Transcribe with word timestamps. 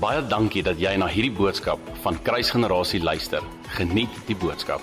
Baie 0.00 0.22
dankie 0.24 0.62
dat 0.64 0.78
jy 0.80 0.94
na 0.96 1.04
hierdie 1.12 1.34
boodskap 1.36 1.80
van 2.00 2.16
Kruisgenerasie 2.24 3.02
luister. 3.04 3.44
Geniet 3.76 4.14
die 4.24 4.32
boodskap. 4.32 4.80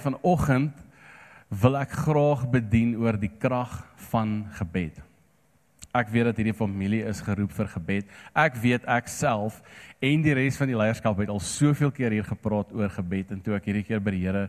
Vanoggend 0.00 0.78
wil 1.60 1.74
ek 1.76 1.90
graag 2.06 2.46
bedien 2.48 2.94
oor 2.96 3.18
die 3.20 3.28
krag 3.28 3.74
van 4.08 4.46
gebed. 4.56 5.02
Ek 5.92 6.08
weet 6.14 6.30
dat 6.30 6.40
hierdie 6.40 6.54
familie 6.56 7.02
is 7.10 7.20
geroep 7.20 7.52
vir 7.52 7.68
gebed. 7.74 8.14
Ek 8.32 8.56
weet 8.62 8.86
ek 8.88 9.12
self 9.12 9.58
en 10.00 10.24
die 10.24 10.32
res 10.38 10.56
van 10.56 10.72
die 10.72 10.78
leierskap 10.80 11.20
het 11.20 11.32
al 11.34 11.42
soveel 11.44 11.92
keer 11.92 12.16
hier 12.16 12.30
gepraat 12.30 12.72
oor 12.72 12.88
gebed 12.94 13.34
en 13.36 13.42
toe 13.44 13.58
ek 13.58 13.68
hierdie 13.68 13.84
keer 13.84 14.00
by 14.00 14.14
die 14.16 14.22
Here 14.24 14.46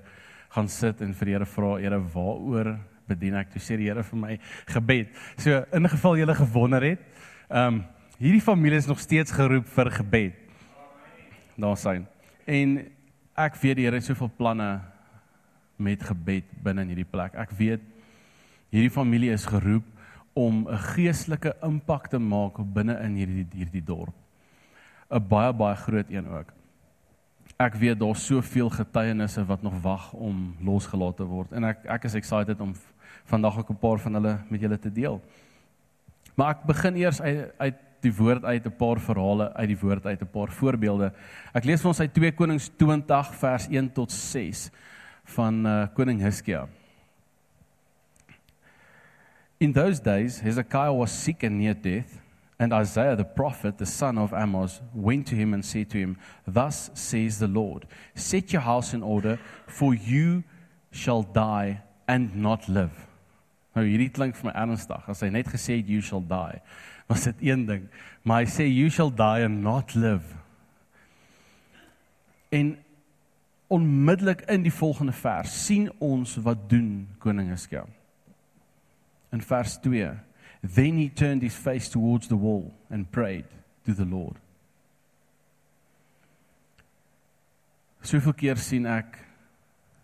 gaan 0.56 0.72
sit 0.72 1.04
en 1.04 1.12
vir 1.12 1.28
die 1.28 1.36
Here 1.36 1.50
vra, 1.58 1.74
Here, 1.82 2.00
waaroor 2.16 2.72
bedien 3.12 3.36
ek? 3.36 3.52
Toe 3.52 3.66
sê 3.68 3.76
die 3.76 3.92
Here 3.92 4.08
vir 4.14 4.22
my 4.24 4.40
gebed. 4.72 5.12
So 5.44 5.60
in 5.76 5.92
geval 5.92 6.22
jy 6.22 6.38
gewonder 6.40 6.88
het, 6.94 7.04
ehm 7.52 7.82
um, 7.82 7.84
hierdie 8.24 8.42
familie 8.42 8.80
is 8.80 8.88
nog 8.88 9.02
steeds 9.04 9.34
geroep 9.36 9.68
vir 9.68 9.90
gebed. 9.92 10.36
Daar 11.60 11.78
sien. 11.78 12.06
En 12.48 12.78
ek 13.36 13.58
weet 13.60 13.76
die 13.76 13.88
Here 13.88 14.00
het 14.00 14.06
soveel 14.08 14.32
planne 14.38 14.70
met 15.76 16.06
gebed 16.08 16.48
binne 16.64 16.86
in 16.86 16.94
hierdie 16.94 17.10
plek. 17.10 17.36
Ek 17.36 17.52
weet 17.58 17.84
hierdie 18.72 18.94
familie 18.94 19.34
is 19.36 19.46
geroep 19.50 19.84
om 20.40 20.64
'n 20.70 20.80
geestelike 20.96 21.54
impak 21.62 22.08
te 22.08 22.18
maak 22.20 22.64
binne 22.74 22.96
in 23.04 23.20
hierdie 23.20 23.48
hierdie 23.52 23.84
dorp. 23.84 24.16
'n 25.12 25.28
Baie 25.28 25.54
baie 25.54 25.76
groot 25.76 26.10
een 26.10 26.28
ook. 26.28 26.54
Ek 27.60 27.76
weet 27.76 28.00
daar's 28.00 28.26
soveel 28.26 28.70
getuienisse 28.70 29.46
wat 29.46 29.62
nog 29.62 29.82
wag 29.82 30.14
om 30.14 30.56
losgelaat 30.64 31.18
te 31.18 31.24
word 31.24 31.52
en 31.52 31.64
ek 31.64 31.86
ek 31.86 32.04
is 32.06 32.16
excited 32.16 32.60
om 32.62 32.74
vandag 33.26 33.58
ook 33.58 33.70
'n 33.70 33.80
paar 33.80 34.00
van 34.00 34.14
hulle 34.14 34.38
met 34.50 34.62
julle 34.62 34.80
te 34.80 34.92
deel. 34.92 35.22
Maar 36.36 36.50
ek 36.50 36.64
begin 36.66 36.96
eers 36.96 37.22
uit 37.22 37.52
uit 37.58 37.93
die 38.04 38.14
woord 38.14 38.44
uit 38.44 38.66
'n 38.66 38.76
paar 38.78 39.00
verhale 39.00 39.54
uit 39.54 39.68
die 39.68 39.80
woord 39.80 40.06
uit 40.06 40.22
'n 40.22 40.32
paar 40.32 40.52
voorbeelde. 40.52 41.12
Ek 41.54 41.66
lees 41.66 41.82
vir 41.82 41.88
ons 41.88 42.00
uit 42.00 42.14
2 42.14 42.32
Konings 42.32 42.70
20 42.78 43.34
vers 43.36 43.68
1 43.68 43.92
tot 43.94 44.12
6 44.12 44.72
van 45.24 45.66
uh, 45.66 45.88
koning 45.94 46.22
Hiskia. 46.22 46.68
In 49.58 49.72
those 49.74 50.02
days 50.02 50.42
Hezekiah 50.42 50.94
was 50.94 51.24
sick 51.24 51.44
and 51.44 51.58
near 51.58 51.74
death 51.74 52.20
and 52.60 52.74
Isaiah 52.74 53.16
the 53.16 53.26
prophet 53.26 53.78
the 53.78 53.86
son 53.86 54.18
of 54.18 54.34
Amos 54.34 54.82
went 54.94 55.28
to 55.28 55.36
him 55.36 55.54
and 55.54 55.66
said 55.66 55.90
to 55.90 55.98
him 55.98 56.18
thus 56.46 56.92
says 56.94 57.40
the 57.40 57.48
Lord 57.48 57.88
set 58.16 58.52
your 58.52 58.64
house 58.64 58.94
in 58.94 59.04
order 59.04 59.40
for 59.68 59.94
you 59.94 60.44
shall 60.92 61.24
die 61.24 61.82
and 62.08 62.36
not 62.36 62.68
live. 62.68 63.08
Nou 63.74 63.86
hierdie 63.88 64.12
klink 64.14 64.38
vir 64.38 64.52
my 64.52 64.54
ernstig. 64.64 65.08
As 65.10 65.24
hy 65.26 65.32
net 65.34 65.50
gesê 65.50 65.80
het 65.80 65.90
you 65.90 66.02
shall 66.02 66.22
die, 66.22 66.60
was 67.08 67.24
dit 67.24 67.36
een 67.40 67.66
ding, 67.66 67.88
maar 68.22 68.44
hy 68.44 68.50
sê 68.50 68.68
you 68.68 68.90
shall 68.90 69.12
die 69.12 69.46
and 69.46 69.62
not 69.62 69.94
live. 69.96 70.36
En 72.54 72.78
onmiddellik 73.74 74.42
in 74.42 74.62
die 74.62 74.74
volgende 74.74 75.16
vers 75.18 75.66
sien 75.66 75.90
ons 75.98 76.36
wat 76.46 76.70
doen 76.70 77.08
koning 77.18 77.50
Hiskia. 77.50 77.86
In 79.34 79.42
vers 79.42 79.80
2, 79.82 80.12
then 80.76 80.98
he 80.98 81.10
turned 81.10 81.42
his 81.42 81.56
face 81.56 81.90
towards 81.90 82.28
the 82.28 82.38
wall 82.38 82.72
and 82.90 83.10
prayed 83.12 83.50
to 83.86 83.94
the 83.94 84.06
Lord. 84.06 84.38
Soveel 88.04 88.36
keer 88.36 88.60
sien 88.60 88.86
ek 88.86 89.18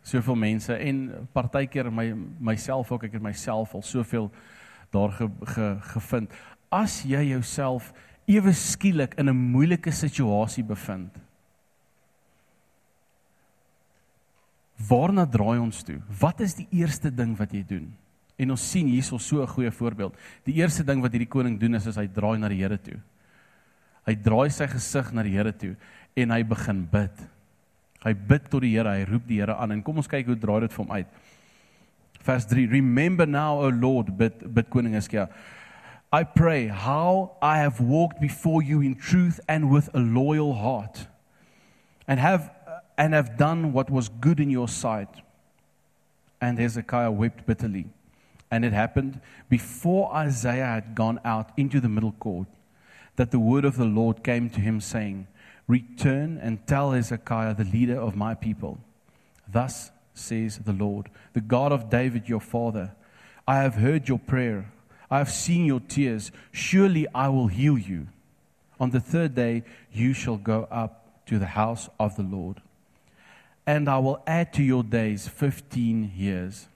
soveel 0.08 0.38
mense 0.39 0.73
en 0.73 1.27
partykeer 1.36 1.92
my 1.94 2.08
myself 2.39 2.92
ook 2.95 3.05
ek 3.09 3.17
het 3.20 3.23
myself 3.23 3.75
al 3.75 3.83
soveel 3.86 4.31
daar 4.89 5.11
ge, 5.14 5.27
ge, 5.53 5.67
gevind 5.94 6.33
as 6.71 7.03
jy 7.03 7.21
jouself 7.31 7.93
ewe 8.29 8.53
skielik 8.53 9.15
in 9.17 9.29
'n 9.29 9.35
moeilike 9.35 9.91
situasie 9.91 10.63
bevind 10.63 11.17
waarna 14.87 15.25
draai 15.25 15.59
ons 15.59 15.83
toe? 15.83 15.99
Wat 16.19 16.39
is 16.41 16.55
die 16.55 16.67
eerste 16.71 17.11
ding 17.11 17.35
wat 17.37 17.52
jy 17.52 17.63
doen? 17.67 17.89
En 18.39 18.52
ons 18.55 18.71
sien 18.71 18.87
hierso 18.87 19.17
so 19.17 19.41
'n 19.41 19.47
goeie 19.47 19.71
voorbeeld. 19.71 20.15
Die 20.45 20.55
eerste 20.55 20.83
ding 20.83 21.02
wat 21.02 21.11
hierdie 21.11 21.27
koning 21.27 21.59
doen 21.59 21.75
is, 21.75 21.87
is 21.87 21.95
hy 21.95 22.08
draai 22.08 22.39
na 22.39 22.47
die 22.47 22.61
Here 22.61 22.77
toe. 22.77 22.99
Hy 24.05 24.15
draai 24.15 24.49
sy 24.49 24.67
gesig 24.67 25.11
na 25.11 25.23
die 25.23 25.35
Here 25.35 25.52
toe 25.52 25.75
en 26.15 26.31
hy 26.31 26.43
begin 26.43 26.87
bid. 26.89 27.29
Hy 28.03 28.13
bid 28.13 28.49
tot 28.49 28.61
die 28.61 28.77
Here, 28.77 28.89
hy 28.89 29.03
roep 29.03 29.27
die 29.27 29.39
Here 29.39 29.55
aan. 29.55 29.71
En 29.71 29.83
kom 29.83 29.97
ons 29.97 30.08
kyk 30.08 30.25
hoe 30.25 30.35
draai 30.35 30.61
dit 30.61 30.73
vir 30.73 30.85
hom 30.85 30.91
uit. 30.91 31.08
Vers 32.21 32.45
3: 32.45 32.65
Remember 32.67 33.27
now, 33.27 33.59
O 33.59 33.69
Lord, 33.69 34.17
bid 34.17 34.53
bid 34.53 34.69
koning 34.69 34.93
Hiskia. 34.93 35.29
I 36.11 36.23
pray 36.23 36.67
how 36.67 37.37
I 37.42 37.59
have 37.59 37.80
walked 37.80 38.20
before 38.20 38.64
you 38.64 38.81
in 38.81 38.95
truth 38.95 39.39
and 39.47 39.70
with 39.70 39.89
a 39.93 39.99
loyal 39.99 40.53
heart 40.55 41.08
and 42.08 42.20
have 42.20 42.52
and 42.97 43.14
have 43.14 43.37
done 43.37 43.71
what 43.71 43.89
was 43.89 44.09
good 44.09 44.42
in 44.42 44.49
your 44.49 44.67
sight. 44.67 45.08
And 46.42 46.59
Hezekiah 46.59 47.11
wept 47.11 47.45
bitterly. 47.45 47.86
And 48.52 48.65
it 48.65 48.73
happened 48.73 49.21
before 49.47 50.14
Isaiah 50.14 50.65
had 50.65 50.95
gone 50.95 51.20
out 51.23 51.52
into 51.55 51.80
the 51.80 51.87
middle 51.87 52.11
court 52.11 52.47
that 53.15 53.31
the 53.31 53.39
word 53.39 53.64
of 53.64 53.77
the 53.77 53.86
Lord 53.86 54.23
came 54.23 54.49
to 54.49 54.59
him 54.59 54.81
saying, 54.81 55.27
Return 55.67 56.39
and 56.41 56.65
tell 56.67 56.91
Hezekiah, 56.91 57.53
the 57.53 57.64
leader 57.64 57.97
of 57.97 58.15
my 58.15 58.33
people. 58.33 58.80
Thus 59.47 59.91
says 60.14 60.58
the 60.58 60.73
Lord, 60.73 61.09
the 61.33 61.41
God 61.41 61.71
of 61.71 61.89
David 61.89 62.27
your 62.27 62.41
father 62.41 62.91
I 63.47 63.64
have 63.64 63.76
heard 63.76 64.08
your 64.08 64.20
prayer, 64.20 64.71
I 65.09 65.17
have 65.17 65.31
seen 65.31 65.65
your 65.65 65.80
tears. 65.80 66.31
Surely 66.52 67.08
I 67.14 67.30
will 67.30 67.47
heal 67.47 67.77
you. 67.77 68.08
On 68.80 68.89
the 68.92 68.99
third 68.99 69.36
day 69.36 69.64
you 69.92 70.14
shall 70.14 70.37
go 70.37 70.67
up 70.71 71.25
to 71.25 71.39
the 71.39 71.47
house 71.47 71.89
of 71.99 72.15
the 72.15 72.23
Lord. 72.23 72.61
And 73.65 73.89
I 73.89 73.97
will 73.99 74.21
add 74.25 74.53
to 74.53 74.64
your 74.64 74.83
days 74.83 75.27
15 75.27 76.14
years. 76.15 76.67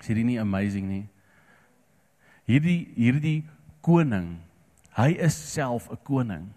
Is 0.00 0.08
hierdie 0.08 0.24
nie 0.24 0.38
amazing 0.38 0.88
nie? 0.88 1.02
Hierdie 2.48 2.88
hierdie 2.96 3.42
koning, 3.82 4.40
hy 4.96 5.12
is 5.18 5.34
self 5.34 5.90
'n 5.90 5.98
koning 6.04 6.48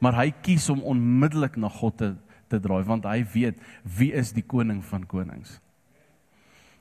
maar 0.00 0.16
hy 0.16 0.30
kies 0.42 0.66
om 0.72 0.80
onmiddellik 0.82 1.60
na 1.60 1.68
God 1.68 2.00
te 2.00 2.10
te 2.50 2.58
draai 2.58 2.82
want 2.82 3.04
hy 3.06 3.20
weet 3.30 3.58
wie 3.84 4.08
is 4.16 4.32
die 4.34 4.42
koning 4.42 4.80
van 4.82 5.04
konings. 5.06 5.60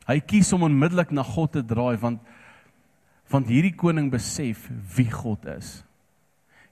Hy 0.09 0.15
kies 0.25 0.49
om 0.55 0.63
onmiddellik 0.65 1.11
na 1.13 1.21
God 1.21 1.51
te 1.53 1.61
draai 1.61 1.99
want 2.01 2.23
want 3.29 3.49
hierdie 3.51 3.75
koning 3.77 4.09
besef 4.11 4.67
wie 4.95 5.09
God 5.11 5.45
is. 5.53 5.83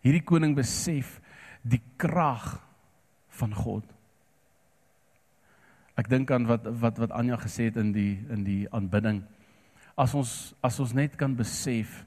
Hierdie 0.06 0.24
koning 0.26 0.56
besef 0.58 1.20
die 1.62 1.82
krag 2.02 2.58
van 3.38 3.54
God. 3.54 3.86
Ek 5.98 6.10
dink 6.10 6.32
aan 6.34 6.48
wat 6.50 6.66
wat 6.82 7.00
wat 7.02 7.14
Anja 7.18 7.38
gesê 7.42 7.70
het 7.70 7.78
in 7.82 7.94
die 7.94 8.18
in 8.34 8.44
die 8.46 8.64
aanbidding. 8.72 9.24
As 9.98 10.14
ons 10.18 10.54
as 10.66 10.80
ons 10.80 10.94
net 10.98 11.18
kan 11.18 11.36
besef 11.38 12.04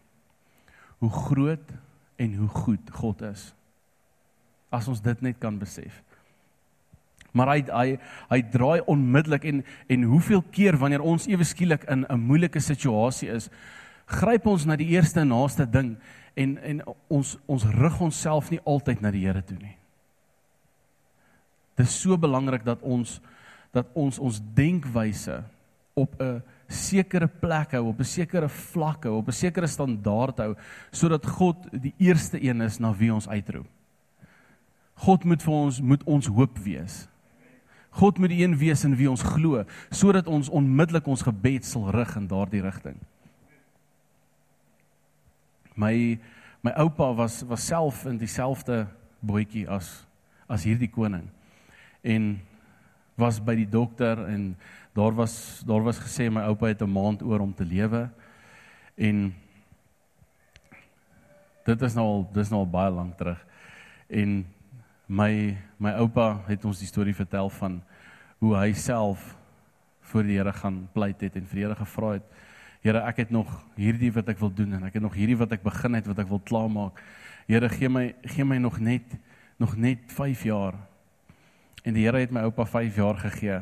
hoe 1.01 1.11
groot 1.11 1.73
en 2.21 2.37
hoe 2.37 2.51
goed 2.63 2.91
God 2.95 3.23
is 3.31 3.51
as 4.71 4.87
ons 4.89 5.03
dit 5.03 5.23
net 5.27 5.39
kan 5.43 5.59
besef. 5.59 5.99
Maar 7.35 7.55
hy 7.55 7.61
hy 7.69 7.87
hy 8.31 8.41
draai 8.51 8.81
onmiddellik 8.91 9.45
en 9.47 9.63
en 9.91 10.07
hoeveel 10.11 10.43
keer 10.55 10.79
wanneer 10.79 11.05
ons 11.07 11.29
ewe 11.31 11.47
skielik 11.47 11.85
in 11.91 12.07
'n 12.09 12.21
moeilike 12.21 12.61
situasie 12.61 13.31
is, 13.31 13.51
gryp 14.11 14.47
ons 14.51 14.67
na 14.67 14.77
die 14.77 14.91
eerste 14.97 15.25
naaste 15.25 15.67
ding 15.67 15.95
en 16.39 16.57
en 16.59 16.83
ons 17.09 17.37
ons 17.47 17.67
rig 17.77 18.01
onsself 18.01 18.51
nie 18.51 18.61
altyd 18.65 19.03
na 19.03 19.13
die 19.15 19.27
Here 19.27 19.43
toe 19.43 19.59
nie. 19.59 19.77
Dit 21.79 21.87
is 21.87 21.97
so 22.03 22.19
belangrik 22.21 22.65
dat 22.67 22.83
ons 22.83 23.21
dat 23.75 23.87
ons 23.95 24.19
ons 24.19 24.41
denkwyse 24.55 25.43
op 25.95 26.15
'n 26.21 26.43
sekere 26.69 27.27
plek 27.27 27.73
hou, 27.73 27.89
op 27.89 28.01
'n 28.01 28.05
sekere 28.05 28.49
vlak 28.49 29.05
hou, 29.05 29.19
op 29.19 29.29
'n 29.29 29.33
sekere 29.33 29.67
standaard 29.67 30.39
hou 30.39 30.55
sodat 30.91 31.27
God 31.27 31.57
die 31.73 31.95
eerste 31.99 32.43
een 32.43 32.61
is 32.61 32.79
na 32.79 32.93
wie 32.93 33.15
ons 33.15 33.29
uitroep. 33.29 33.67
God 34.95 35.25
moet 35.25 35.43
vir 35.43 35.53
ons 35.53 35.81
moet 35.81 36.03
ons 36.05 36.27
hoop 36.27 36.59
wees. 36.59 37.09
God 37.91 38.19
moet 38.19 38.29
die 38.29 38.45
een 38.45 38.59
wees 38.59 38.85
in 38.85 38.97
wie 38.97 39.11
ons 39.11 39.23
glo 39.23 39.65
sodat 39.91 40.27
ons 40.27 40.49
onmiddellik 40.49 41.07
ons 41.07 41.23
gebed 41.23 41.65
sal 41.65 41.91
rig 41.91 42.17
in 42.17 42.27
daardie 42.27 42.63
rigting. 42.63 42.97
My 45.81 46.19
my 46.61 46.73
oupa 46.77 47.15
was 47.17 47.41
was 47.49 47.65
self 47.65 48.05
in 48.05 48.19
dieselfde 48.21 48.85
bootjie 49.25 49.65
as 49.69 49.89
as 50.49 50.67
hierdie 50.69 50.91
koning. 50.93 51.29
En 52.05 52.41
was 53.21 53.41
by 53.41 53.55
die 53.57 53.69
dokter 53.69 54.27
en 54.29 54.57
daar 54.97 55.15
was 55.17 55.63
daar 55.69 55.85
was 55.85 56.01
gesê 56.03 56.29
my 56.29 56.45
oupa 56.51 56.73
het 56.73 56.83
'n 56.83 56.93
maand 56.93 57.23
oor 57.23 57.41
om 57.41 57.55
te 57.55 57.65
lewe. 57.65 58.11
En 58.97 59.35
dit 61.65 61.83
is 61.83 61.95
nou 61.95 62.07
al 62.07 62.29
dis 62.33 62.51
nou 62.51 62.61
al 62.61 62.71
baie 62.71 62.91
lank 62.91 63.17
terug. 63.17 63.47
En 64.09 64.47
my 65.07 65.57
my 65.79 65.91
oupa 65.91 66.41
het 66.47 66.65
ons 66.65 66.79
die 66.79 66.89
storie 66.89 67.15
vertel 67.15 67.51
van 67.51 67.83
hoe 68.39 68.57
hy 68.57 68.73
self 68.73 69.37
voor 70.01 70.23
die 70.23 70.37
Here 70.37 70.53
gaan 70.53 70.89
pleit 70.93 71.21
het 71.21 71.37
en 71.37 71.47
vir 71.47 71.57
die 71.57 71.65
Here 71.65 71.77
gevra 71.77 72.13
het 72.19 72.27
Here, 72.81 73.03
ek 73.05 73.27
het 73.27 73.33
nog 73.35 73.49
hierdie 73.77 74.13
wat 74.15 74.31
ek 74.33 74.39
wil 74.41 74.53
doen 74.57 74.79
en 74.79 74.87
ek 74.89 74.95
het 74.97 75.05
nog 75.05 75.17
hierdie 75.19 75.37
wat 75.37 75.53
ek 75.53 75.65
begin 75.65 75.99
het 75.99 76.07
wat 76.09 76.23
ek 76.23 76.31
wil 76.31 76.41
klaarmaak. 76.41 77.03
Here, 77.49 77.69
gee 77.69 77.91
my 77.93 78.07
gee 78.25 78.47
my 78.47 78.57
nog 78.63 78.79
net 78.81 79.17
nog 79.61 79.75
net 79.77 80.07
5 80.17 80.47
jaar. 80.49 80.79
En 81.85 81.93
die 81.93 82.07
Here 82.07 82.23
het 82.23 82.33
my 82.33 82.47
oupa 82.49 82.65
5 82.65 82.97
jaar 82.97 83.19
gegee. 83.21 83.59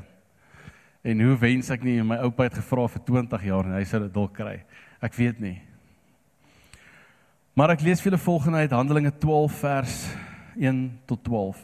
En 1.02 1.22
hoe 1.22 1.34
wens 1.38 1.70
ek 1.74 1.82
nie 1.82 1.96
my 2.06 2.20
oupa 2.22 2.46
het 2.46 2.58
gevra 2.60 2.86
vir 2.92 3.02
20 3.08 3.48
jaar 3.48 3.66
en 3.66 3.74
hy 3.74 3.82
sou 3.86 4.00
dit 4.04 4.14
dalk 4.14 4.36
kry. 4.36 4.60
Ek 5.02 5.18
weet 5.18 5.42
nie. 5.42 5.56
Maar 7.58 7.74
ek 7.74 7.82
lees 7.82 7.98
vir 7.98 8.12
julle 8.12 8.22
volgende 8.22 8.62
uit 8.62 8.76
Handelinge 8.76 9.10
12 9.18 9.58
vers 9.64 9.98
1 10.54 10.78
tot 11.10 11.24
12. 11.26 11.58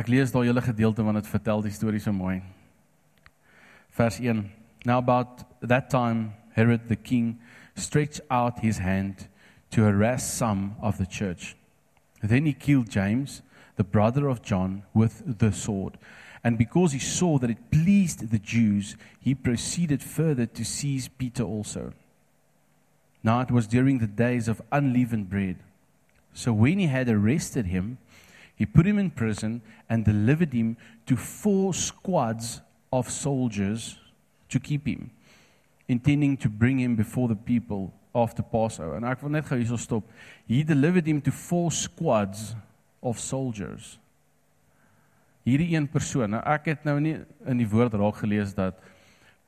Ek 0.00 0.08
lees 0.08 0.32
daar 0.32 0.48
julle 0.48 0.64
gedeelte 0.64 1.04
want 1.04 1.20
dit 1.20 1.28
vertel 1.28 1.64
die 1.68 1.76
storie 1.76 2.00
so 2.00 2.16
mooi. 2.16 2.40
Vers 3.92 4.18
1. 4.20 4.50
Now 4.86 4.98
about 4.98 5.60
that 5.60 5.90
time 5.90 6.32
Herod 6.54 6.88
the 6.88 6.96
king 6.96 7.40
stretched 7.76 8.22
out 8.30 8.60
his 8.60 8.78
hand 8.78 9.28
to 9.70 9.82
harass 9.82 10.32
some 10.32 10.76
of 10.80 10.96
the 10.96 11.04
church. 11.06 11.56
Then 12.22 12.46
he 12.46 12.54
killed 12.54 12.88
James, 12.88 13.42
the 13.76 13.84
brother 13.84 14.28
of 14.28 14.42
John, 14.42 14.84
with 14.94 15.38
the 15.38 15.52
sword. 15.52 15.98
And 16.42 16.56
because 16.56 16.92
he 16.92 16.98
saw 16.98 17.38
that 17.38 17.50
it 17.50 17.70
pleased 17.70 18.30
the 18.30 18.38
Jews, 18.38 18.96
he 19.20 19.34
proceeded 19.34 20.02
further 20.02 20.46
to 20.46 20.64
seize 20.64 21.08
Peter 21.08 21.42
also. 21.42 21.92
Now 23.22 23.40
it 23.40 23.50
was 23.50 23.66
during 23.66 23.98
the 23.98 24.06
days 24.06 24.48
of 24.48 24.62
unleavened 24.72 25.28
bread. 25.28 25.58
So 26.32 26.52
when 26.52 26.78
he 26.78 26.86
had 26.86 27.08
arrested 27.08 27.66
him, 27.66 27.98
he 28.56 28.64
put 28.64 28.86
him 28.86 28.98
in 28.98 29.10
prison 29.10 29.60
and 29.88 30.04
delivered 30.04 30.52
him 30.52 30.78
to 31.06 31.16
four 31.16 31.74
squads 31.74 32.62
of 32.92 33.10
soldiers 33.10 33.98
to 34.48 34.60
keep 34.60 34.86
him, 34.86 35.10
intending 35.88 36.36
to 36.36 36.48
bring 36.48 36.78
him 36.78 36.94
before 36.94 37.26
the 37.28 37.36
people 37.36 37.92
after 38.14 38.42
Passover. 38.42 38.98
En 39.00 39.08
ek 39.08 39.24
wil 39.24 39.32
net 39.32 39.48
gou 39.48 39.56
hierso 39.56 39.78
stop. 39.80 40.04
He 40.46 40.60
delivered 40.62 41.08
him 41.08 41.22
to 41.24 41.32
four 41.32 41.72
squads 41.72 42.52
of 43.00 43.18
soldiers. 43.18 43.96
Hierdie 45.48 45.72
een 45.74 45.88
persoon. 45.90 46.36
Nou 46.36 46.42
ek 46.46 46.68
het 46.74 46.84
nou 46.86 46.98
nie 47.02 47.16
in 47.48 47.62
die 47.62 47.68
woord 47.68 47.96
raak 47.98 48.20
gelees 48.20 48.52
dat 48.54 48.78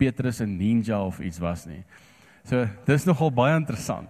Petrus 0.00 0.40
'n 0.40 0.56
ninja 0.56 0.98
of 0.98 1.20
iets 1.20 1.38
was 1.38 1.66
nie. 1.66 1.84
So 2.44 2.66
dis 2.86 3.04
nogal 3.04 3.30
baie 3.30 3.56
interessant. 3.56 4.08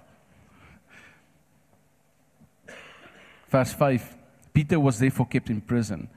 Vers 3.48 3.74
5. 3.74 4.16
Peter 4.52 4.80
was 4.80 4.98
therefore 4.98 5.28
kept 5.28 5.50
in 5.50 5.60
prison, 5.60 6.08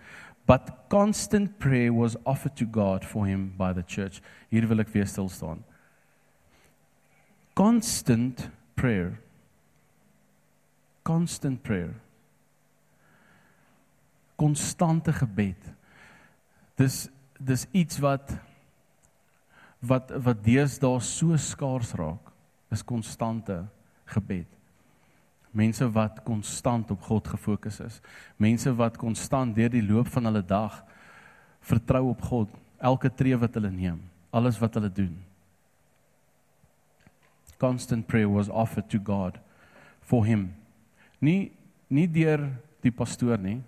but 0.47 0.87
constant 0.89 1.59
prayer 1.59 1.91
was 1.91 2.15
offered 2.25 2.55
to 2.55 2.65
God 2.65 3.03
for 3.03 3.25
him 3.27 3.53
by 3.57 3.73
the 3.73 3.83
church. 3.83 4.21
Hier 4.49 4.65
wil 4.67 4.79
ek 4.79 4.93
weer 4.93 5.05
stil 5.05 5.27
staan. 5.27 5.59
Constant 7.53 8.47
prayer. 8.79 9.19
Constant 11.03 11.59
prayer. 11.67 11.91
Konstante 14.39 15.11
gebed. 15.19 15.73
Dis 16.79 17.09
dis 17.37 17.67
iets 17.75 17.99
wat 18.01 18.31
wat 19.83 20.09
wat 20.25 20.39
deesdae 20.45 21.01
so 21.03 21.35
skaars 21.35 21.91
raak. 21.99 22.31
Is 22.71 22.87
konstante 22.87 23.65
gebed. 24.15 24.56
Mense 25.51 25.91
wat 25.91 26.23
konstant 26.23 26.91
op 26.91 27.01
God 27.01 27.27
gefokus 27.27 27.79
is. 27.79 28.01
Mense 28.37 28.73
wat 28.75 28.97
konstant 28.97 29.55
deur 29.55 29.69
die 29.69 29.85
loop 29.85 30.07
van 30.07 30.25
hulle 30.25 30.43
dag 30.45 30.83
vertrou 31.61 32.09
op 32.09 32.21
God, 32.21 32.49
elke 32.79 33.09
tree 33.09 33.35
wat 33.35 33.53
hulle 33.53 33.71
neem, 33.71 34.01
alles 34.31 34.59
wat 34.59 34.77
hulle 34.77 34.91
doen 34.93 35.15
constant 37.57 38.07
prayer 38.07 38.29
was 38.29 38.49
offered 38.49 38.89
to 38.89 38.99
God 38.99 39.37
for 40.01 40.25
him. 40.25 40.53
Nie 41.19 41.51
nie 41.87 42.07
deur 42.07 42.41
die 42.83 42.91
pastoor 42.91 43.39
nie, 43.39 43.61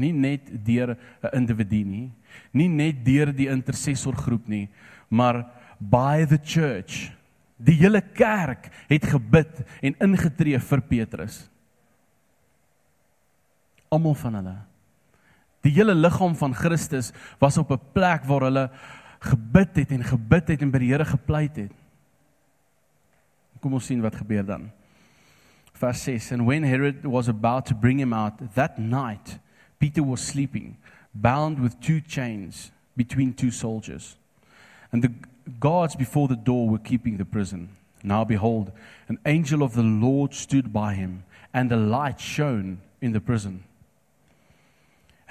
nie 0.00 0.12
net 0.12 0.48
deur 0.64 0.96
'n 1.22 1.36
individu 1.36 1.84
nie, 1.84 2.10
nie 2.52 2.68
net 2.68 3.04
deur 3.04 3.32
die 3.32 3.48
intercessorgroep 3.48 4.48
nie, 4.48 4.68
maar 5.10 5.46
by 5.78 6.24
the 6.24 6.38
church. 6.38 7.12
Die 7.58 7.74
hele 7.80 8.00
kerk 8.00 8.70
het 8.86 9.06
gebid 9.10 9.64
en 9.82 9.96
ingetree 10.06 10.58
vir 10.62 10.82
Petrus. 10.86 11.40
Almal 13.90 14.14
van 14.14 14.38
hulle. 14.38 14.56
Die 15.66 15.72
hele 15.74 15.96
liggaam 15.96 16.36
van 16.38 16.54
Christus 16.54 17.10
was 17.40 17.58
op 17.58 17.70
'n 17.72 17.80
plek 17.92 18.24
waar 18.24 18.46
hulle 18.46 18.70
gebid 19.18 19.76
het 19.76 19.90
en 19.90 20.04
gebid 20.04 20.48
het 20.48 20.62
en 20.62 20.70
by 20.70 20.78
die 20.78 20.92
Here 20.92 21.04
gepleit 21.04 21.56
het. 21.56 21.72
Kom 23.60 23.74
ons 23.74 23.86
sien 23.86 24.00
wat 24.00 24.14
gebeur 24.14 24.46
dan. 24.46 24.70
Vers 25.72 26.02
6 26.02 26.32
And 26.32 26.46
when 26.46 26.64
Herod 26.64 27.04
was 27.04 27.28
about 27.28 27.66
to 27.66 27.74
bring 27.74 27.98
him 27.98 28.12
out 28.12 28.54
that 28.54 28.78
night 28.78 29.38
Peter 29.78 30.02
was 30.02 30.26
sleeping 30.26 30.76
bound 31.12 31.58
with 31.58 31.78
two 31.80 32.00
chains 32.06 32.72
between 32.96 33.34
two 33.34 33.50
soldiers 33.50 34.16
and 34.92 35.02
the 35.02 35.10
guards 35.60 35.96
before 35.96 36.28
the 36.28 36.36
door 36.36 36.68
were 36.68 36.78
keeping 36.78 37.16
the 37.16 37.24
prison 37.24 37.68
now 38.02 38.24
behold 38.24 38.72
an 39.08 39.18
angel 39.26 39.62
of 39.62 39.74
the 39.74 39.82
Lord 39.82 40.34
stood 40.34 40.72
by 40.72 40.94
him 40.94 41.24
and 41.52 41.72
a 41.72 41.76
light 41.76 42.20
shone 42.20 42.80
in 43.00 43.12
the 43.12 43.20
prison 43.20 43.64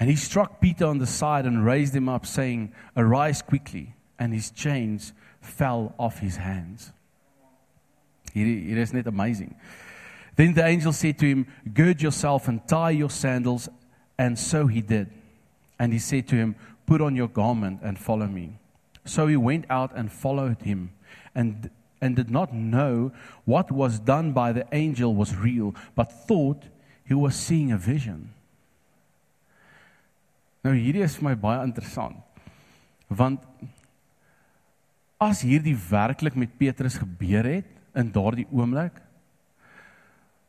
and 0.00 0.08
he 0.08 0.16
struck 0.16 0.60
Peter 0.60 0.86
on 0.86 0.98
the 0.98 1.06
side 1.06 1.46
and 1.46 1.64
raised 1.64 1.94
him 1.94 2.08
up 2.08 2.26
saying 2.26 2.72
arise 2.96 3.42
quickly 3.42 3.94
and 4.18 4.32
his 4.32 4.50
chains 4.50 5.12
fell 5.40 5.94
off 5.98 6.18
his 6.18 6.36
hands 6.36 6.92
hier 8.32 8.78
is 8.78 8.92
amazing. 8.92 9.54
Then 10.36 10.54
the 10.54 10.64
angel 10.64 10.92
said 10.92 11.18
to 11.18 11.26
him, 11.26 11.46
"Gird 11.74 12.00
yourself 12.00 12.48
and 12.48 12.66
tie 12.66 12.90
your 12.90 13.10
sandals." 13.10 13.68
And 14.16 14.38
so 14.38 14.66
he 14.66 14.80
did. 14.80 15.10
And 15.78 15.92
he 15.92 15.98
said 15.98 16.26
to 16.28 16.36
him, 16.36 16.54
"Put 16.86 17.00
on 17.00 17.16
your 17.16 17.28
garment 17.28 17.80
and 17.82 17.98
follow 17.98 18.26
me." 18.26 18.58
So 19.08 19.26
he 19.26 19.36
went 19.36 19.64
out 19.70 19.96
and 19.96 20.12
followed 20.12 20.62
him 20.62 20.90
and 21.34 21.70
and 22.00 22.14
did 22.14 22.30
not 22.30 22.52
know 22.54 23.10
what 23.44 23.72
was 23.72 23.98
done 23.98 24.30
by 24.32 24.52
the 24.52 24.64
angel 24.70 25.16
was 25.16 25.34
real, 25.34 25.74
but 25.96 26.12
thought 26.28 26.62
he 27.04 27.14
was 27.14 27.34
seeing 27.34 27.72
a 27.72 27.76
vision. 27.76 28.30
Nou 30.62 30.76
hierdie 30.76 31.02
is 31.02 31.16
vir 31.18 31.30
my 31.30 31.34
baie 31.34 31.64
interessant. 31.66 32.20
Want 33.08 33.42
as 35.18 35.42
hierdie 35.42 35.74
werklik 35.74 36.38
met 36.38 36.54
Petrus 36.60 37.00
gebeur 37.02 37.48
het, 37.50 37.66
in 37.98 38.10
daardie 38.12 38.46
oomblik. 38.50 38.94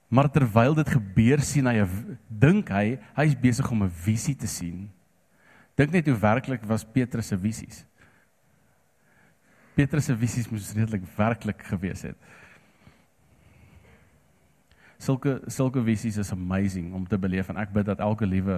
Maar 0.09 0.29
terwyl 0.33 0.75
dit 0.77 0.89
gebeur 0.89 1.41
sien 1.45 1.69
hy 1.69 1.83
dink 2.27 2.71
hy 2.73 2.97
hy's 3.17 3.35
besig 3.37 3.69
om 3.71 3.83
'n 3.83 3.97
visie 4.05 4.35
te 4.35 4.47
sien. 4.47 4.89
Dink 5.77 5.91
net 5.91 6.07
hoe 6.07 6.17
werklik 6.17 6.63
was 6.65 6.83
Petrus 6.83 7.27
se 7.27 7.37
visies. 7.37 7.85
Petrus 9.79 10.09
se 10.09 10.15
visies 10.19 10.49
moes 10.51 10.73
redelik 10.75 11.05
werklik 11.15 11.61
gewees 11.63 12.01
het. 12.03 12.17
Sulke 14.99 15.37
sulke 15.47 15.79
visies 15.87 16.17
is 16.19 16.31
amazing 16.35 16.89
om 16.97 17.05
te 17.07 17.15
beleef 17.17 17.47
en 17.47 17.61
ek 17.61 17.71
bid 17.77 17.87
dat 17.87 18.03
elke 18.03 18.27
liewe 18.27 18.57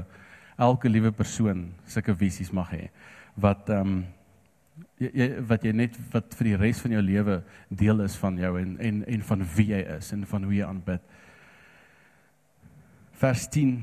elke 0.57 0.89
liewe 0.89 1.11
persoon 1.13 1.67
sulke 1.85 2.15
visies 2.17 2.49
mag 2.57 2.71
hê 2.73 2.87
wat 3.45 3.69
ehm 3.69 3.91
um, 3.91 3.99
jy, 4.97 5.11
jy 5.19 5.27
wat 5.51 5.67
jy 5.67 5.75
net 5.77 5.99
wat 6.15 6.33
vir 6.39 6.49
die 6.49 6.55
res 6.63 6.81
van 6.81 6.97
jou 6.97 7.05
lewe 7.05 7.37
deel 7.83 8.01
is 8.07 8.17
van 8.23 8.41
jou 8.41 8.51
en 8.63 8.73
en 8.89 9.05
en 9.05 9.27
van 9.29 9.45
wie 9.59 9.67
jy 9.75 9.83
is 9.99 10.11
en 10.17 10.25
van 10.33 10.49
hoe 10.49 10.55
jy 10.57 10.65
aanbid. 10.65 11.05
Vers 13.21 13.45
10 13.53 13.77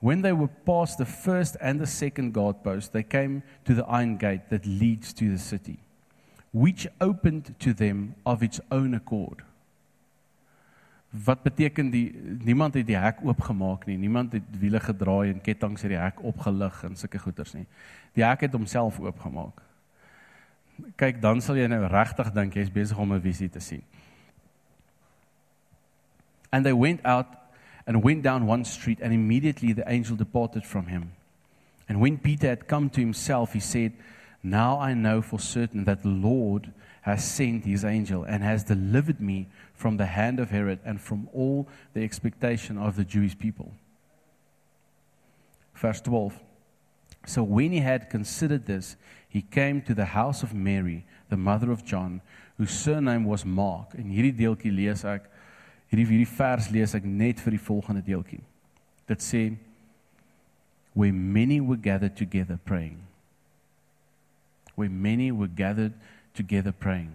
When 0.00 0.22
they 0.24 0.32
were 0.32 0.48
past 0.64 0.96
the 0.96 1.04
first 1.04 1.60
and 1.60 1.78
the 1.78 1.86
second 1.86 2.32
guard 2.32 2.64
post 2.64 2.96
they 2.96 3.04
came 3.04 3.42
to 3.68 3.76
the 3.76 3.84
iron 3.84 4.16
gate 4.16 4.48
that 4.48 4.64
leads 4.64 5.12
to 5.20 5.28
the 5.28 5.38
city 5.38 5.76
which 6.50 6.88
opened 6.98 7.54
to 7.58 7.74
them 7.74 8.14
of 8.22 8.42
its 8.42 8.60
own 8.70 8.94
accord. 8.94 9.42
Wat 11.10 11.42
beteken 11.42 11.90
die 11.90 12.10
niemand 12.44 12.74
het 12.74 12.86
die 12.86 12.98
hek 12.98 13.18
oopgemaak 13.22 13.86
nie. 13.86 13.96
Niemand 13.98 14.32
het 14.32 14.46
wiele 14.58 14.80
gedraai 14.80 15.30
en 15.30 15.40
kettinge 15.40 15.78
het 15.80 15.90
die 15.90 15.98
hek 15.98 16.22
opgelig 16.22 16.84
en 16.84 16.96
sulke 16.96 17.18
goeters 17.18 17.54
nie. 17.54 17.66
Die 18.14 18.24
hek 18.24 18.40
het 18.46 18.52
homself 18.52 19.00
oopgemaak 19.00 19.62
kyk 21.00 21.20
dan 21.22 21.40
sal 21.44 21.58
jy 21.58 21.68
nou 21.70 21.82
regtig 21.90 22.30
dink 22.34 22.56
jy's 22.56 22.72
besig 22.72 22.98
om 22.98 23.12
'n 23.12 23.20
visie 23.20 23.48
te 23.48 23.60
sien. 23.60 23.82
And 26.52 26.64
they 26.64 26.72
went 26.72 27.04
out 27.04 27.26
and 27.86 28.02
went 28.04 28.22
down 28.22 28.46
one 28.46 28.64
street 28.64 29.02
and 29.02 29.12
immediately 29.12 29.72
the 29.72 29.88
angel 29.88 30.16
departed 30.16 30.66
from 30.66 30.86
him. 30.86 31.12
And 31.88 32.00
when 32.00 32.18
Peter 32.18 32.48
had 32.48 32.66
come 32.66 32.88
to 32.90 33.00
himself 33.00 33.52
he 33.52 33.60
said, 33.60 33.92
"Now 34.42 34.78
I 34.78 34.94
know 34.94 35.22
for 35.22 35.38
certain 35.38 35.84
that 35.84 36.02
the 36.02 36.08
Lord 36.08 36.72
has 37.02 37.24
sent 37.24 37.64
his 37.64 37.84
angel 37.84 38.24
and 38.24 38.42
has 38.42 38.64
delivered 38.64 39.20
me 39.20 39.48
from 39.74 39.96
the 39.96 40.06
hand 40.06 40.38
of 40.38 40.50
Herod 40.50 40.80
and 40.84 41.00
from 41.00 41.28
all 41.32 41.68
the 41.94 42.02
expectation 42.02 42.78
of 42.78 42.96
the 42.96 43.04
Jewish 43.04 43.38
people." 43.38 43.72
Verse 45.74 46.00
12 46.00 46.38
So 47.26 47.42
when 47.42 47.72
he 47.72 47.80
had 47.80 48.10
considered 48.10 48.66
this, 48.66 48.96
he 49.28 49.42
came 49.42 49.82
to 49.82 49.94
the 49.94 50.06
house 50.06 50.42
of 50.42 50.54
Mary, 50.54 51.04
the 51.28 51.36
mother 51.36 51.70
of 51.70 51.84
John, 51.84 52.20
whose 52.56 52.70
surname 52.70 53.24
was 53.24 53.44
Mark. 53.44 53.94
En 53.94 54.10
hierdie 54.10 54.34
deeltjie 54.36 54.72
lees 54.72 55.04
ek 55.04 55.28
hierdie 55.90 56.06
hierdie 56.06 56.28
vers 56.28 56.70
lees 56.70 56.94
ek 56.94 57.04
net 57.04 57.40
vir 57.40 57.56
die 57.56 57.62
volgende 57.62 58.02
deeltjie. 58.04 58.42
Dit 59.08 59.24
sê 59.24 59.56
where 60.92 61.12
many 61.12 61.60
were 61.60 61.76
gathered 61.76 62.16
together 62.16 62.58
praying. 62.64 62.98
Where 64.80 64.88
many 64.88 65.28
were 65.32 65.50
gathered 65.52 65.92
together 66.32 66.72
praying. 66.72 67.10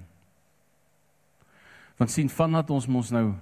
Want 1.98 2.12
sien 2.12 2.29
vandat 2.29 2.69
ons 2.69 2.86
mos 2.91 3.10
nou 3.15 3.34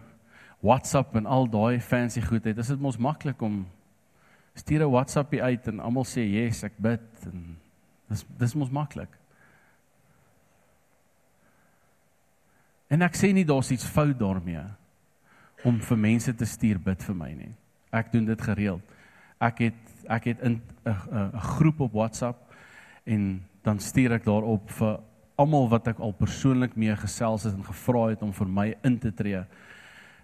WhatsApp 0.64 1.18
en 1.20 1.26
al 1.28 1.50
daai 1.52 1.82
fancy 1.84 2.22
goed 2.24 2.46
het, 2.48 2.58
is 2.62 2.70
dit 2.72 2.80
mos 2.80 2.98
maklik 3.02 3.42
om 3.44 3.66
stuur 4.56 4.86
'n 4.86 4.92
WhatsAppie 4.92 5.44
uit 5.44 5.68
en 5.68 5.80
almal 5.80 6.06
sê 6.06 6.24
yes, 6.24 6.64
ek 6.64 6.78
bid 6.78 7.26
en 7.26 7.58
dis 8.08 8.26
dis 8.38 8.56
mos 8.56 8.70
maklik. 8.70 9.10
En 12.88 13.02
ek 13.02 13.16
sê 13.16 13.34
nie 13.34 13.46
daar's 13.46 13.72
iets 13.72 13.86
fout 13.86 14.20
daarmee 14.20 14.64
om 15.64 15.80
vir 15.82 15.98
mense 15.98 16.34
te 16.34 16.46
stuur 16.46 16.80
bid 16.80 17.04
vir 17.04 17.16
my 17.16 17.32
nie. 17.34 17.54
Ek 17.92 18.12
doen 18.12 18.26
dit 18.26 18.42
gereeld. 18.42 18.82
Ek 19.42 19.60
het 19.60 19.80
ek 20.10 20.24
het 20.24 20.40
in 20.42 20.62
'n 20.86 21.40
groep 21.40 21.80
op 21.80 21.94
WhatsApp 21.94 22.54
en 23.06 23.42
dan 23.64 23.80
stuur 23.80 24.18
ek 24.20 24.26
daarop 24.28 24.70
vir 24.78 25.00
almal 25.40 25.70
wat 25.72 25.88
ek 25.94 26.02
al 26.04 26.14
persoonlik 26.16 26.76
mee 26.78 26.96
gesels 27.00 27.48
het 27.48 27.56
en 27.56 27.66
gevra 27.66 28.10
het 28.12 28.22
om 28.26 28.34
vir 28.36 28.50
my 28.60 28.68
in 28.86 29.00
te 29.02 29.12
tree, 29.16 29.42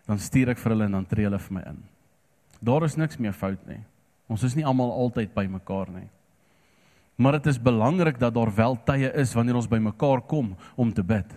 dan 0.10 0.22
stuur 0.22 0.53
ek 0.53 0.62
vir 0.62 0.75
hulle 0.75 0.88
en 0.89 1.00
dan 1.00 1.08
tree 1.10 1.27
hulle 1.27 1.41
vir 1.41 1.55
my 1.58 1.65
in. 1.72 1.81
Daar 2.60 2.86
is 2.86 2.98
niks 3.00 3.19
meer 3.22 3.34
fout 3.34 3.62
nie. 3.69 3.79
Ons 4.29 4.43
is 4.46 4.55
nie 4.58 4.65
almal 4.67 4.91
altyd 4.93 5.31
by 5.34 5.46
mekaar 5.50 5.89
nie. 5.93 6.08
Maar 7.19 7.39
dit 7.39 7.50
is 7.51 7.60
belangrik 7.60 8.19
dat 8.19 8.36
daar 8.36 8.51
wel 8.55 8.77
tye 8.88 9.10
is 9.19 9.34
wanneer 9.36 9.58
ons 9.60 9.69
by 9.72 9.79
mekaar 9.84 10.22
kom 10.27 10.53
om 10.79 10.91
te 10.93 11.03
bid. 11.03 11.31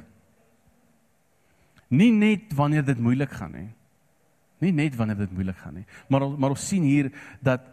Nie 1.93 2.13
net 2.15 2.53
wanneer 2.57 2.85
dit 2.87 3.01
moeilik 3.03 3.33
gaan 3.35 3.55
nie. 3.57 3.71
Nie 4.63 4.73
net 4.73 4.97
wanneer 4.97 5.19
dit 5.25 5.33
moeilik 5.35 5.59
gaan 5.59 5.81
nie, 5.81 5.87
maar 6.09 6.29
maar 6.39 6.55
ons 6.55 6.69
sien 6.69 6.85
hier 6.87 7.09
dat 7.43 7.65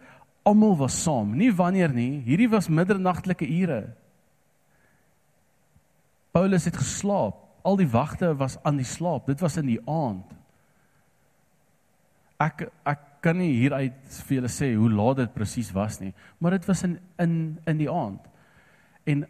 almal 0.42 0.74
was 0.80 0.96
saam, 1.04 1.36
nie 1.38 1.52
wanneer 1.54 1.92
nie. 1.94 2.22
Hierdie 2.26 2.48
was 2.50 2.68
middernagtelike 2.68 3.46
ure. 3.46 3.92
Paulus 6.32 6.64
het 6.64 6.76
geslaap. 6.76 7.38
Al 7.62 7.76
die 7.76 7.88
wagte 7.90 8.32
was 8.36 8.56
aan 8.64 8.78
die 8.80 8.88
slaap. 8.88 9.26
Dit 9.26 9.40
was 9.40 9.58
in 9.60 9.68
die 9.68 9.80
aand. 9.84 10.26
Ek 12.40 12.70
ek 12.88 13.06
kan 13.20 13.36
nie 13.36 13.52
hieruit 13.52 13.98
vir 14.24 14.38
julle 14.38 14.50
sê 14.52 14.70
hoe 14.72 14.88
laat 14.88 15.18
dit 15.20 15.34
presies 15.34 15.68
was 15.76 15.98
nie, 16.00 16.14
maar 16.40 16.56
dit 16.56 16.66
was 16.68 16.82
in 16.86 16.96
in 17.20 17.34
in 17.68 17.80
die 17.82 17.90
aand. 17.92 18.24
En 19.04 19.26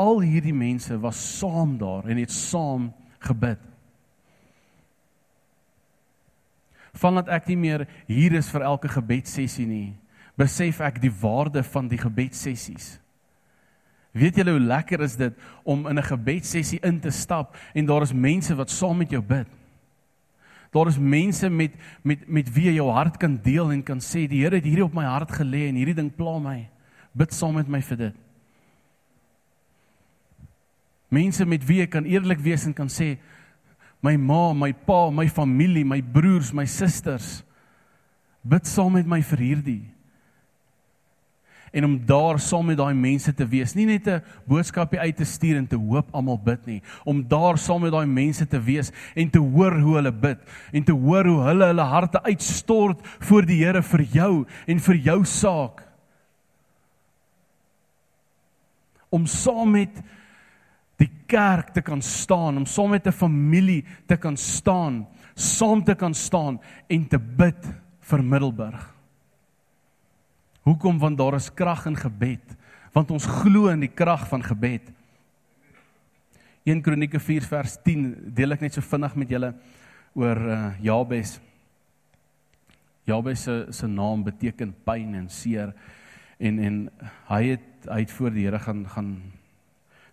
al 0.00 0.22
hierdie 0.24 0.54
mense 0.56 0.96
was 1.00 1.20
saam 1.38 1.76
daar 1.78 2.08
en 2.08 2.16
het 2.18 2.32
saam 2.32 2.88
gebid. 3.20 3.60
Vandat 6.94 7.28
ek 7.28 7.50
nie 7.50 7.58
meer 7.58 7.86
hier 8.06 8.36
is 8.38 8.48
vir 8.48 8.64
elke 8.64 8.88
gebedsessie 8.88 9.66
nie, 9.66 9.94
besef 10.38 10.80
ek 10.80 11.02
die 11.02 11.12
waarde 11.12 11.62
van 11.66 11.88
die 11.90 11.98
gebedsessies. 12.00 12.94
Weet 14.14 14.38
julle 14.38 14.54
hoe 14.54 14.62
lekker 14.62 15.02
is 15.02 15.16
dit 15.18 15.34
om 15.66 15.88
in 15.90 15.98
'n 15.98 16.06
gebedsessie 16.06 16.78
in 16.80 17.00
te 17.00 17.10
stap 17.10 17.56
en 17.74 17.86
daar 17.86 18.02
is 18.02 18.12
mense 18.12 18.54
wat 18.54 18.70
saam 18.70 18.96
met 18.96 19.10
jou 19.10 19.22
bid. 19.22 19.46
Daar 20.70 20.86
is 20.86 20.98
mense 20.98 21.50
met 21.50 21.72
met 22.02 22.28
met 22.28 22.52
wie 22.52 22.64
jy 22.64 22.74
jou 22.74 22.90
hart 22.90 23.16
kan 23.16 23.40
deel 23.42 23.72
en 23.72 23.82
kan 23.82 23.98
sê 23.98 24.28
die 24.28 24.42
Here 24.42 24.54
het 24.54 24.64
hierdie 24.64 24.84
op 24.84 24.94
my 24.94 25.04
hart 25.04 25.30
gelê 25.30 25.68
en 25.68 25.74
hierdie 25.74 25.94
ding 25.94 26.14
pla 26.14 26.38
my. 26.38 26.68
Bid 27.12 27.32
saam 27.32 27.54
met 27.54 27.68
my 27.68 27.80
vir 27.80 27.96
dit. 27.96 28.14
Mense 31.08 31.44
met 31.44 31.66
wie 31.66 31.78
jy 31.78 31.86
kan 31.86 32.04
eerlik 32.04 32.38
wees 32.38 32.66
en 32.66 32.74
kan 32.74 32.88
sê 32.88 33.18
my 34.00 34.16
ma, 34.16 34.52
my 34.52 34.72
pa, 34.72 35.10
my 35.10 35.28
familie, 35.28 35.84
my 35.84 36.00
broers, 36.00 36.52
my 36.52 36.66
susters 36.66 37.42
bid 38.42 38.66
saam 38.66 38.92
met 38.92 39.06
my 39.06 39.22
vir 39.22 39.38
hierdie 39.38 39.93
en 41.74 41.84
om 41.84 41.94
daar 42.06 42.38
saam 42.38 42.68
met 42.70 42.78
daai 42.78 42.94
mense 42.94 43.32
te 43.34 43.46
wees, 43.50 43.74
nie 43.74 43.86
net 43.86 44.06
'n 44.06 44.22
boodskapie 44.46 45.00
uit 45.00 45.16
te 45.16 45.24
stuur 45.24 45.56
en 45.56 45.66
te 45.66 45.76
hoop 45.76 46.08
almal 46.14 46.38
bid 46.38 46.66
nie, 46.66 46.82
om 47.04 47.22
daar 47.28 47.58
saam 47.58 47.82
met 47.82 47.92
daai 47.92 48.06
mense 48.06 48.46
te 48.46 48.60
wees 48.60 48.92
en 49.14 49.30
te 49.30 49.38
hoor 49.38 49.80
hoe 49.80 49.94
hulle 49.96 50.12
bid 50.12 50.38
en 50.72 50.84
te 50.84 50.92
hoor 50.92 51.26
hoe 51.26 51.42
hulle 51.42 51.66
hulle 51.66 51.82
harte 51.82 52.22
uitstort 52.22 53.00
voor 53.02 53.42
die 53.42 53.64
Here 53.64 53.82
vir 53.82 54.02
jou 54.02 54.46
en 54.66 54.78
vir 54.78 54.94
jou 54.94 55.24
saak. 55.24 55.82
Om 59.10 59.26
saam 59.26 59.70
met 59.70 60.02
die 60.96 61.10
kerk 61.26 61.72
te 61.72 61.82
kan 61.82 62.02
staan, 62.02 62.56
om 62.56 62.66
saam 62.66 62.90
met 62.90 63.06
'n 63.06 63.12
familie 63.12 63.84
te 64.06 64.16
kan 64.16 64.36
staan, 64.36 65.06
saam 65.34 65.84
te 65.84 65.94
kan 65.94 66.14
staan 66.14 66.60
en 66.88 67.08
te 67.08 67.18
bid 67.18 67.66
vir 68.00 68.22
Middelburg. 68.22 68.93
Hoekom? 70.64 70.98
Want 70.98 71.18
daar 71.18 71.36
is 71.36 71.52
krag 71.52 71.86
in 71.86 71.96
gebed. 71.96 72.56
Want 72.92 73.10
ons 73.12 73.26
glo 73.28 73.68
in 73.68 73.84
die 73.84 73.92
krag 73.92 74.28
van 74.30 74.42
gebed. 74.42 74.92
1 76.64 76.80
Kronieke 76.80 77.20
4 77.20 77.44
vers 77.44 77.76
10 77.84 78.04
deel 78.32 78.56
ek 78.56 78.62
net 78.64 78.76
so 78.76 78.84
vinnig 78.84 79.16
met 79.20 79.34
julle 79.34 79.50
oor 80.16 80.38
uh, 80.40 80.60
Jabes. 80.80 81.36
Jabes 83.04 83.42
se 83.44 83.56
se 83.76 83.88
naam 83.90 84.22
beteken 84.24 84.72
pyn 84.86 85.12
en 85.18 85.28
seer 85.28 85.74
en 86.40 86.58
en 86.64 86.78
hy 87.28 87.42
het 87.50 87.90
hy 87.90 87.98
het 88.00 88.14
voor 88.16 88.32
die 88.32 88.46
Here 88.46 88.58
gaan 88.64 88.86
gaan 88.88 89.10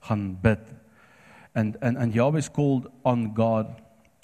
gaan 0.09 0.25
bid. 0.43 0.65
And 1.55 1.79
and 1.79 1.97
and 1.97 2.13
Jabes 2.13 2.51
called 2.51 2.91
on 3.07 3.31
God 3.35 3.71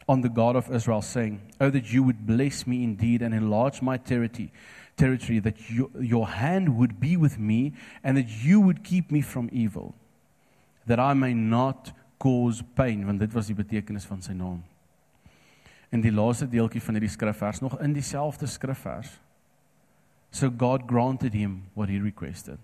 on 0.07 0.22
the 0.22 0.31
God 0.34 0.55
of 0.60 0.67
Israel 0.72 1.01
saying, 1.01 1.39
"Oh 1.62 1.69
that 1.72 1.93
you 1.93 2.03
would 2.03 2.25
bless 2.25 2.65
me 2.65 2.84
indeed 2.84 3.24
and 3.24 3.34
enlarge 3.34 3.81
my 3.81 3.98
territory." 3.98 4.51
Territory, 4.98 5.39
that 5.39 5.70
you, 5.70 5.89
your 6.01 6.27
hand 6.27 6.75
would 6.77 7.00
be 7.00 7.16
with 7.16 7.38
me 7.38 7.74
and 8.04 8.18
that 8.18 8.30
you 8.44 8.60
would 8.60 8.84
keep 8.84 9.12
me 9.12 9.22
from 9.22 9.50
evil, 9.54 9.94
that 10.86 11.00
I 11.00 11.13
may 11.13 11.34
not 11.34 11.94
cause 12.20 12.63
pain, 12.75 13.06
want 13.06 13.20
dit 13.22 13.34
was 13.34 13.48
die 13.48 13.56
betekenis 13.56 14.08
van 14.10 14.24
sy 14.25 14.34
naam. 14.34 14.63
In 15.94 16.01
die 16.04 16.12
laaste 16.12 16.48
deeltjie 16.50 16.82
van 16.84 16.98
hierdie 16.98 17.13
skrifvers 17.13 17.62
nog 17.63 17.77
in 17.84 17.94
dieselfde 17.96 18.50
skrifvers. 18.50 19.13
So 20.34 20.50
God 20.50 20.88
granted 20.89 21.38
him 21.38 21.70
what 21.77 21.89
he 21.89 22.01
requested. 22.01 22.60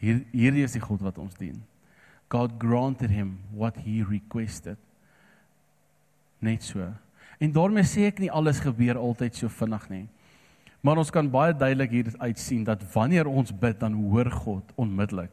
Hier 0.00 0.24
hierdie 0.32 0.64
is 0.64 0.74
die 0.74 0.82
God 0.82 1.04
wat 1.04 1.20
ons 1.20 1.36
dien. 1.38 1.60
God 2.32 2.56
granted 2.62 3.12
him 3.12 3.38
what 3.52 3.76
he 3.84 4.00
requested. 4.06 4.80
Net 6.40 6.64
so. 6.64 6.88
En 7.40 7.52
daarmee 7.52 7.86
sê 7.86 8.08
ek 8.08 8.22
nie 8.22 8.32
alles 8.32 8.62
gebeur 8.64 8.98
altyd 8.98 9.36
so 9.36 9.52
vinnig 9.60 9.86
nie. 9.92 10.06
Maar 10.80 11.00
ons 11.02 11.12
kan 11.12 11.28
baie 11.28 11.52
duidelik 11.52 11.92
hier 11.92 12.08
uit 12.18 12.38
sien 12.40 12.64
dat 12.64 12.82
wanneer 12.94 13.28
ons 13.28 13.52
bid 13.52 13.80
dan 13.80 13.96
hoor 14.00 14.30
God 14.32 14.72
onmiddellik. 14.80 15.32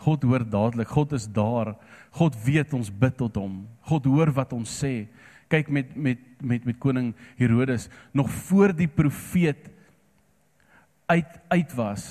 God 0.00 0.22
hoor 0.24 0.46
dadelik. 0.48 0.88
God 0.88 1.12
is 1.12 1.26
daar. 1.28 1.74
God 2.16 2.36
weet 2.44 2.72
ons 2.76 2.88
bid 2.88 3.18
tot 3.20 3.36
hom. 3.36 3.66
God 3.88 4.08
hoor 4.08 4.32
wat 4.32 4.54
ons 4.56 4.72
sê. 4.80 5.10
Kyk 5.52 5.68
met 5.68 5.92
met 5.96 6.22
met 6.40 6.64
met 6.64 6.78
koning 6.80 7.12
Herodes 7.36 7.88
nog 8.16 8.30
voor 8.46 8.72
die 8.72 8.88
profeet 8.88 9.68
uit 11.10 11.38
uit 11.50 11.72
was, 11.74 12.04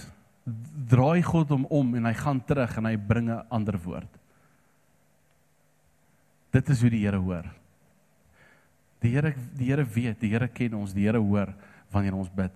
draai 0.92 1.24
God 1.24 1.50
hom 1.56 1.66
om 1.72 1.96
en 1.96 2.06
hy 2.06 2.14
gaan 2.20 2.42
terug 2.46 2.76
en 2.78 2.86
hy 2.86 2.98
bring 2.98 3.30
'n 3.32 3.46
ander 3.50 3.80
woord. 3.80 4.12
Dit 6.52 6.70
is 6.70 6.82
hoe 6.82 6.90
die 6.90 7.06
Here 7.06 7.18
hoor. 7.18 7.46
Die 9.00 9.12
Here 9.16 9.34
die 9.58 9.70
Here 9.72 9.86
weet, 9.86 10.20
die 10.20 10.30
Here 10.30 10.48
ken 10.48 10.74
ons, 10.74 10.94
die 10.94 11.06
Here 11.08 11.20
hoor 11.20 11.56
wanneer 11.92 12.16
ons 12.16 12.30
bid. 12.30 12.52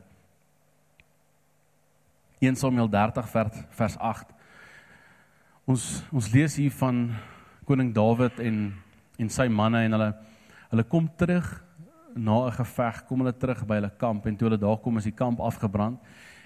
1 2.44 2.56
Samuel 2.60 2.90
30 2.90 3.30
vers 3.30 3.62
vers 3.70 3.98
8. 3.98 4.34
Ons 5.66 6.04
ons 6.12 6.32
lees 6.34 6.56
hier 6.60 6.74
van 6.82 7.06
koning 7.66 7.94
Dawid 7.96 8.40
en 8.44 8.74
en 9.22 9.30
sy 9.30 9.46
manne 9.48 9.86
en 9.86 9.96
hulle 9.96 10.10
hulle 10.74 10.86
kom 10.90 11.08
terug 11.18 11.48
na 12.16 12.48
'n 12.48 12.52
geveg, 12.52 13.06
kom 13.08 13.20
hulle 13.20 13.38
terug 13.38 13.66
by 13.66 13.76
hulle 13.76 13.98
kamp 13.98 14.26
en 14.26 14.36
toe 14.36 14.50
hulle 14.50 14.60
daar 14.60 14.78
kom 14.78 14.98
is 14.98 15.04
die 15.04 15.16
kamp 15.16 15.40
afgebrand 15.40 16.00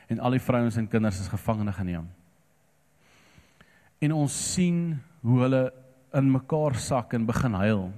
en 0.08 0.20
al 0.20 0.32
die 0.32 0.40
vrouens 0.40 0.78
en 0.78 0.88
kinders 0.88 1.20
is 1.20 1.28
gevangene 1.28 1.74
geneem. 1.74 2.08
En 4.00 4.12
ons 4.12 4.54
sien 4.54 5.00
hoe 5.22 5.42
hulle 5.42 5.74
in 6.14 6.32
mekaar 6.32 6.76
sak 6.76 7.14
en 7.14 7.26
begin 7.26 7.54
huil. 7.54 7.92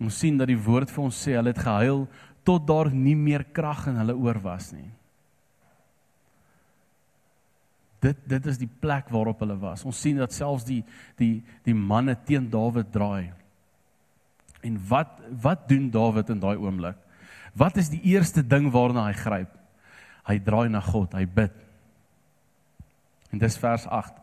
Ons 0.00 0.18
sien 0.18 0.38
dat 0.38 0.48
die 0.48 0.58
woord 0.58 0.90
vir 0.90 1.04
ons 1.04 1.26
sê 1.26 1.34
hulle 1.36 1.52
het 1.52 1.62
gehuil 1.62 2.08
tot 2.48 2.64
daar 2.64 2.88
nie 2.94 3.16
meer 3.16 3.44
krag 3.52 3.90
in 3.90 3.98
hulle 4.00 4.16
oor 4.16 4.40
was 4.40 4.70
nie. 4.72 4.88
Dit 8.00 8.22
dit 8.30 8.46
is 8.46 8.60
die 8.60 8.70
plek 8.80 9.10
waarop 9.12 9.42
hulle 9.42 9.58
was. 9.60 9.84
Ons 9.84 10.00
sien 10.00 10.20
dat 10.20 10.32
selfs 10.32 10.64
die 10.68 10.80
die 11.18 11.42
die 11.66 11.76
manne 11.76 12.14
teen 12.24 12.48
Dawid 12.50 12.92
draai. 12.94 13.34
En 14.64 14.78
wat 14.88 15.18
wat 15.42 15.68
doen 15.68 15.90
Dawid 15.92 16.30
in 16.32 16.40
daai 16.40 16.56
oomblik? 16.56 16.96
Wat 17.58 17.76
is 17.76 17.90
die 17.90 18.00
eerste 18.14 18.44
ding 18.46 18.70
waarna 18.72 19.08
hy 19.08 19.16
gryp? 19.18 19.52
Hy 20.28 20.38
draai 20.44 20.68
na 20.70 20.80
God, 20.84 21.14
hy 21.16 21.24
bid. 21.26 21.54
En 23.32 23.40
dis 23.42 23.58
vers 23.60 23.86
8. 23.90 24.14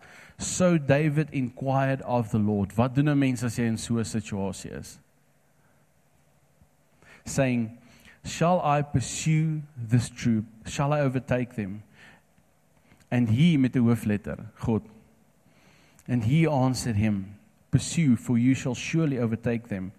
So 0.41 0.77
David 0.77 1.33
inquired 1.35 2.03
of 2.03 2.31
the 2.31 2.39
Lord. 2.39 2.73
Wat 2.75 2.95
doen 2.95 3.09
'n 3.09 3.19
mens 3.19 3.43
as 3.43 3.57
jy 3.57 3.65
in 3.65 3.77
so 3.77 3.99
'n 3.99 4.05
situasie 4.05 4.71
is? 4.71 4.99
Saying, 7.25 7.71
"Shall 8.25 8.59
I 8.61 8.81
pursue 8.81 9.61
this 9.77 10.09
troop? 10.09 10.45
Shall 10.65 10.91
I 10.91 11.01
overtake 11.01 11.55
them?" 11.55 11.83
And 13.11 13.29
he 13.29 13.57
met 13.57 13.75
'n 13.75 13.83
hoofletter, 13.83 14.45
God. 14.59 14.81
And 16.07 16.23
he 16.23 16.47
answered 16.47 16.95
him, 16.95 17.37
"Pursue, 17.71 18.15
for 18.15 18.37
you 18.37 18.55
shall 18.55 18.75
surely 18.75 19.19
overtake 19.19 19.67
them, 19.67 19.91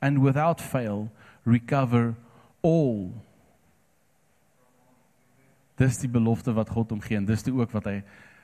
and 0.00 0.18
without 0.18 0.60
fail 0.60 1.10
recover 1.44 2.14
all." 2.62 3.12
Dis 5.76 5.98
die 5.98 6.08
belofte 6.08 6.52
wat 6.52 6.68
God 6.68 6.90
hom 6.90 7.00
gee 7.00 7.16
en 7.16 7.24
dis 7.24 7.42
dit 7.42 7.54
ook 7.54 7.70
wat 7.72 7.84
hy 7.84 8.02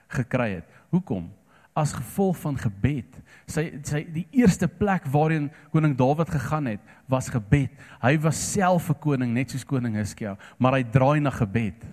gekry 0.08 0.54
het. 0.54 0.64
Hoekom? 0.90 1.30
As 1.76 1.92
gevolg 1.92 2.38
van 2.40 2.56
gebed. 2.56 3.18
Sy 3.46 3.66
sy 3.84 4.00
die 4.08 4.24
eerste 4.34 4.68
plek 4.68 5.04
waarheen 5.12 5.50
koning 5.74 5.92
Dawid 5.98 6.30
gegaan 6.32 6.70
het, 6.72 6.80
was 7.10 7.28
gebed. 7.28 7.74
Hy 8.02 8.16
was 8.24 8.40
self 8.52 8.88
'n 8.90 9.00
koning 9.00 9.34
net 9.34 9.50
soos 9.50 9.64
koning 9.64 9.94
Hiskia, 9.94 10.36
maar 10.58 10.72
hy 10.72 10.82
draai 10.82 11.20
na 11.20 11.30
gebed. 11.30 11.84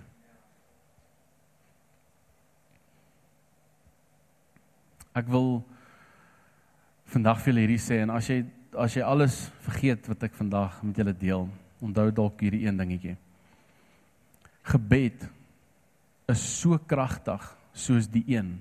Ek 5.13 5.27
wil 5.27 5.63
vandag 7.05 7.37
vir 7.41 7.53
julle 7.53 7.67
hierdie 7.67 7.83
sê 7.83 8.01
en 8.01 8.09
as 8.09 8.29
jy 8.29 8.45
as 8.73 8.95
jy 8.95 9.03
alles 9.05 9.51
vergeet 9.67 10.07
wat 10.09 10.23
ek 10.23 10.33
vandag 10.33 10.81
met 10.81 10.97
julle 10.97 11.13
deel, 11.13 11.49
onthou 11.83 12.09
dalk 12.11 12.41
hierdie 12.41 12.65
een 12.65 12.77
dingetjie. 12.77 13.17
Gebed 14.63 15.27
is 16.31 16.41
so 16.61 16.79
kragtig 16.79 17.43
soos 17.73 18.07
die 18.07 18.23
een 18.31 18.55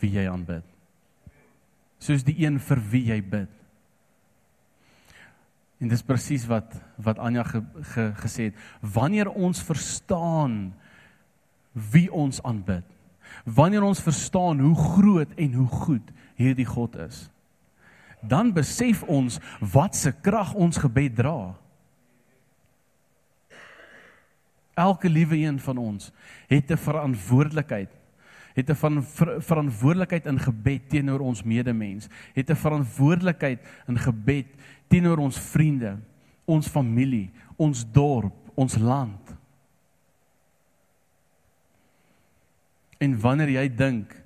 wie 0.00 0.12
jy 0.16 0.26
aanbid. 0.30 0.64
Soos 1.98 2.24
die 2.26 2.36
een 2.44 2.58
vir 2.60 2.82
wie 2.90 3.04
jy 3.10 3.20
bid. 3.22 3.52
En 5.80 5.92
dis 5.92 6.04
presies 6.04 6.46
wat 6.48 6.72
wat 7.02 7.18
Anja 7.20 7.44
ge, 7.44 7.60
ge, 7.92 8.10
gesê 8.22 8.48
het. 8.50 8.60
Wanneer 8.80 9.28
ons 9.28 9.60
verstaan 9.62 10.74
wie 11.92 12.08
ons 12.12 12.40
aanbid. 12.42 12.84
Wanneer 13.44 13.84
ons 13.84 14.00
verstaan 14.00 14.60
hoe 14.60 14.76
groot 14.76 15.32
en 15.36 15.52
hoe 15.52 15.68
goed 15.68 16.12
hierdie 16.40 16.68
God 16.68 16.96
is. 17.04 17.26
Dan 18.24 18.54
besef 18.56 19.02
ons 19.02 19.38
wat 19.60 19.96
se 19.96 20.12
krag 20.12 20.54
ons 20.54 20.80
gebed 20.80 21.16
dra. 21.16 21.54
Elke 24.76 25.08
liewe 25.08 25.36
een 25.36 25.60
van 25.60 25.78
ons 25.78 26.10
het 26.48 26.70
'n 26.70 26.76
verantwoordelikheid. 26.76 27.92
Het 28.56 28.70
'n 28.70 28.74
van 28.74 29.02
ver, 29.04 29.42
verantwoordelikheid 29.42 30.26
in 30.26 30.40
gebed 30.40 30.88
teenoor 30.88 31.20
ons 31.20 31.42
medemens. 31.42 32.08
Het 32.32 32.50
'n 32.50 32.56
verantwoordelikheid 32.56 33.60
in 33.86 33.98
gebed 33.98 34.46
teenoor 34.88 35.18
ons 35.18 35.38
vriende, 35.38 35.98
ons 36.44 36.68
familie, 36.68 37.30
ons 37.56 37.84
dorp, 37.92 38.34
ons 38.54 38.76
land. 38.76 39.36
En 42.98 43.20
wanneer 43.20 43.48
jy 43.48 43.74
dink 43.74 44.24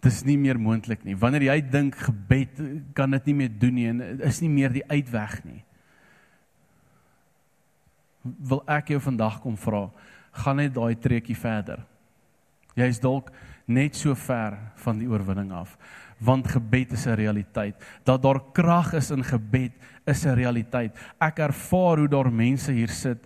dis 0.00 0.22
nie 0.22 0.38
meer 0.38 0.60
moontlik 0.60 1.04
nie, 1.04 1.16
wanneer 1.16 1.42
jy 1.42 1.70
dink 1.70 1.94
gebed 1.94 2.62
kan 2.92 3.10
dit 3.10 3.24
nie 3.24 3.34
meer 3.34 3.58
doen 3.58 3.74
nie 3.74 3.88
en 3.88 4.20
is 4.20 4.40
nie 4.40 4.50
meer 4.50 4.72
die 4.72 4.88
uitweg 4.88 5.44
nie 5.44 5.64
wil 8.38 8.62
ek 8.68 8.92
jou 8.92 9.00
vandag 9.02 9.38
kom 9.42 9.56
vra, 9.58 9.88
gaan 10.42 10.60
net 10.60 10.74
daai 10.74 10.94
treukie 10.98 11.36
verder. 11.38 11.82
Jy's 12.78 13.00
dalk 13.02 13.32
net 13.66 13.96
so 13.98 14.14
ver 14.16 14.56
van 14.84 15.00
die 15.00 15.08
oorwinning 15.10 15.50
af, 15.52 15.76
want 16.24 16.48
gebed 16.48 16.92
is 16.92 17.06
'n 17.06 17.18
realiteit. 17.18 17.76
Dat 18.04 18.22
daar 18.22 18.40
krag 18.52 18.92
is 18.92 19.10
in 19.10 19.24
gebed 19.24 19.72
is 20.06 20.24
'n 20.24 20.34
realiteit. 20.34 20.96
Ek 21.20 21.38
ervaar 21.38 21.98
hoe 21.98 22.08
daar 22.08 22.32
mense 22.32 22.72
hier 22.72 22.88
sit 22.88 23.18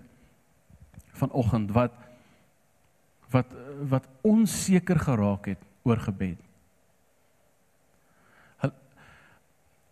vanoggend 1.13 1.71
wat 1.71 1.93
wat 3.31 3.47
wat 3.89 4.09
onseker 4.23 4.99
geraak 4.99 5.47
het 5.47 5.59
oor 5.83 5.97
gebed. 5.97 6.39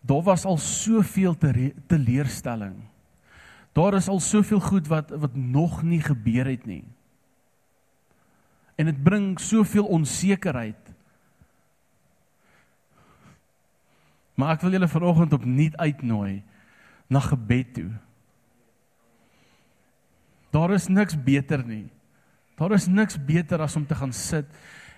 Daar 0.00 0.22
was 0.22 0.44
al 0.44 0.58
soveel 0.58 1.36
te 1.36 1.74
teleurstelling 1.86 2.90
Daar 3.72 3.94
is 3.94 4.08
al 4.08 4.20
soveel 4.20 4.60
goed 4.60 4.86
wat 4.86 5.10
wat 5.10 5.34
nog 5.34 5.82
nie 5.82 6.02
gebeur 6.02 6.46
het 6.46 6.66
nie. 6.66 6.84
En 8.80 8.88
dit 8.88 9.02
bring 9.04 9.34
soveel 9.40 9.84
onsekerheid. 9.92 10.92
Maar 14.40 14.56
ek 14.56 14.64
wil 14.64 14.78
julle 14.78 14.88
vanoggend 14.88 15.36
opnuut 15.36 15.76
uitnooi 15.76 16.40
na 17.12 17.20
gebed 17.20 17.74
toe. 17.76 17.90
Daar 20.54 20.72
is 20.74 20.88
niks 20.88 21.14
beter 21.14 21.60
nie. 21.66 21.90
Daar 22.56 22.72
is 22.76 22.88
niks 22.88 23.18
beter 23.24 23.60
as 23.60 23.76
om 23.76 23.86
te 23.86 23.94
gaan 23.94 24.12
sit 24.16 24.48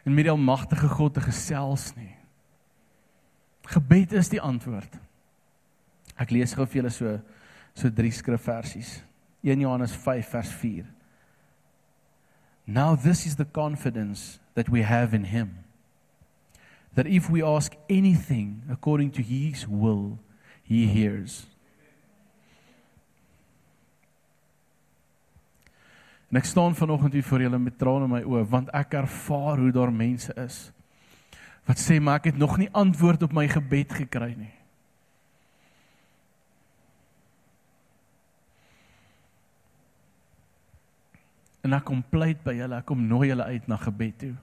en 0.02 0.14
met 0.14 0.26
die 0.26 0.32
almagtige 0.32 0.88
God 0.88 1.14
te 1.14 1.24
gesels 1.24 1.92
nie. 1.98 2.14
Gebed 3.70 4.14
is 4.18 4.30
die 4.32 4.40
antwoord. 4.42 4.96
Ek 6.18 6.32
lees 6.34 6.54
gou 6.54 6.66
vir 6.66 6.82
julle 6.82 6.94
so 6.94 7.18
so 7.72 7.88
drie 7.88 8.12
skrifversies. 8.12 8.98
1 9.42 9.62
Johannes 9.64 9.94
5 9.96 10.28
vers 10.28 10.50
4. 10.60 10.91
Now 12.64 12.94
this 12.96 13.26
is 13.26 13.36
the 13.36 13.46
confidence 13.50 14.38
that 14.54 14.68
we 14.68 14.82
have 14.82 15.14
in 15.14 15.24
him 15.24 15.64
that 16.94 17.06
if 17.06 17.30
we 17.30 17.42
ask 17.42 17.74
anything 17.88 18.62
according 18.70 19.10
to 19.12 19.22
his 19.22 19.66
will 19.66 20.18
he 20.62 20.86
hears. 20.86 21.46
En 26.30 26.38
ek 26.40 26.48
staan 26.48 26.74
vanoggend 26.74 27.12
hier 27.12 27.24
voor 27.24 27.42
julle 27.44 27.58
met 27.58 27.78
trane 27.78 28.06
in 28.06 28.12
my 28.12 28.22
oë 28.24 28.46
want 28.48 28.70
ek 28.72 28.94
ervaar 29.02 29.60
hoe 29.60 29.72
daar 29.72 29.92
mense 29.92 30.32
is 30.40 30.70
wat 31.68 31.78
sê 31.78 31.98
maar 32.00 32.22
ek 32.22 32.32
het 32.32 32.38
nog 32.40 32.56
nie 32.58 32.70
antwoord 32.72 33.22
op 33.22 33.34
my 33.36 33.44
gebed 33.48 33.92
gekry 33.94 34.32
nie. 34.34 34.54
En 41.62 41.76
ek 41.76 41.84
kom 41.86 42.02
pleit 42.10 42.40
by 42.42 42.56
julle, 42.58 42.80
ek 42.80 42.88
kom 42.88 43.02
nooi 43.06 43.28
julle 43.30 43.46
uit 43.46 43.68
na 43.70 43.78
gebed 43.78 44.16
toe. 44.18 44.34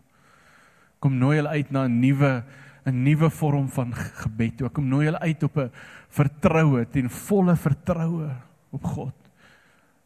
Kom 1.03 1.17
nooi 1.19 1.37
julle 1.39 1.51
uit 1.55 1.71
na 1.71 1.85
'n 1.87 1.99
nuwe 1.99 2.43
'n 2.85 3.03
nuwe 3.03 3.29
vorm 3.29 3.67
van 3.69 3.93
gebed 3.93 4.57
toe. 4.57 4.67
Ek 4.67 4.73
kom 4.73 4.87
nooi 4.87 5.05
julle 5.05 5.19
uit 5.19 5.43
op 5.43 5.57
'n 5.57 5.71
vertroue, 6.09 6.85
ten 6.89 7.09
volle 7.09 7.55
vertroue 7.55 8.29
op 8.71 8.83
God. 8.83 9.15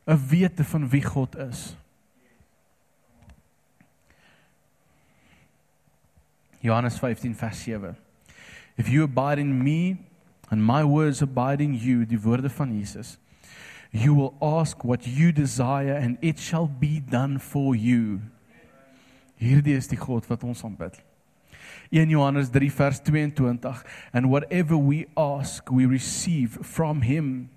'n 0.07 0.19
Wete 0.29 0.63
van 0.63 0.89
wie 0.89 1.03
God 1.03 1.35
is. 1.37 1.77
Johannes 6.59 6.99
15 6.99 7.35
vers 7.35 7.63
7. 7.63 7.95
If 8.75 8.87
you 8.87 9.03
abide 9.03 9.39
in 9.39 9.63
me 9.63 9.97
and 10.49 10.65
my 10.65 10.83
words 10.83 11.21
abide 11.21 11.63
in 11.63 11.75
you, 11.75 12.05
die 12.05 12.19
woorde 12.19 12.49
van 12.49 12.77
Jesus 12.77 13.17
you 13.93 14.15
will 14.15 14.33
ask 14.41 14.83
what 14.83 15.05
you 15.05 15.31
desire 15.31 15.93
and 15.93 16.17
it 16.21 16.39
shall 16.39 16.67
be 16.67 16.99
done 16.99 17.37
for 17.37 17.75
you. 17.75 18.21
Hierdie 19.39 19.77
is 19.77 19.87
die 19.87 19.99
God 19.99 20.25
wat 20.27 20.43
ons 20.43 20.63
aanbid. 20.65 20.97
1 21.93 22.09
Johannes 22.09 22.49
3 22.49 22.69
vers 22.73 22.99
22 23.05 23.53
and 24.13 24.29
whatever 24.31 24.75
we 24.77 25.05
ask 25.15 25.69
we 25.69 25.85
receive 25.85 26.57
from 26.65 27.01
him 27.01 27.49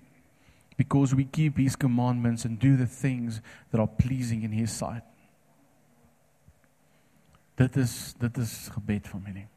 because 0.77 1.15
we 1.15 1.25
keep 1.25 1.57
his 1.57 1.75
commandments 1.75 2.45
and 2.45 2.59
do 2.59 2.77
the 2.77 2.85
things 2.85 3.41
that 3.71 3.81
are 3.81 3.89
pleasing 3.89 4.43
in 4.43 4.51
his 4.51 4.71
sight. 4.71 5.01
Dit 7.57 7.75
is 7.81 8.13
dit 8.21 8.37
is 8.37 8.69
gebed 8.75 9.07
van 9.09 9.23
my 9.25 9.33
nie. 9.33 9.47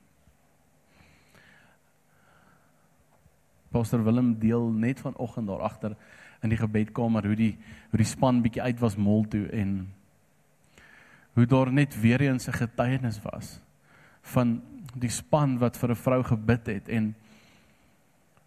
Pastor 3.71 4.01
Willem 4.03 4.33
deel 4.41 4.73
net 4.73 5.05
vanoggend 5.05 5.47
daar 5.47 5.61
agter 5.69 5.97
in 6.43 6.53
die 6.53 6.59
gebedkamer 6.61 7.27
hoe 7.27 7.37
die 7.37 7.57
hoe 7.91 7.99
die 7.99 8.09
span 8.09 8.43
bietjie 8.43 8.63
uit 8.63 8.81
was 8.81 8.97
mol 8.97 9.25
toe 9.29 9.47
en 9.53 9.89
hoe 11.39 11.47
daar 11.47 11.73
net 11.73 12.01
weer 12.01 12.21
eens 12.21 12.49
'n 12.49 12.53
getuienis 12.53 13.21
was 13.23 13.61
van 14.23 14.61
die 14.95 15.11
span 15.11 15.59
wat 15.59 15.77
vir 15.77 15.91
'n 15.91 16.03
vrou 16.05 16.23
gebid 16.23 16.67
het 16.67 16.89
en 16.89 17.15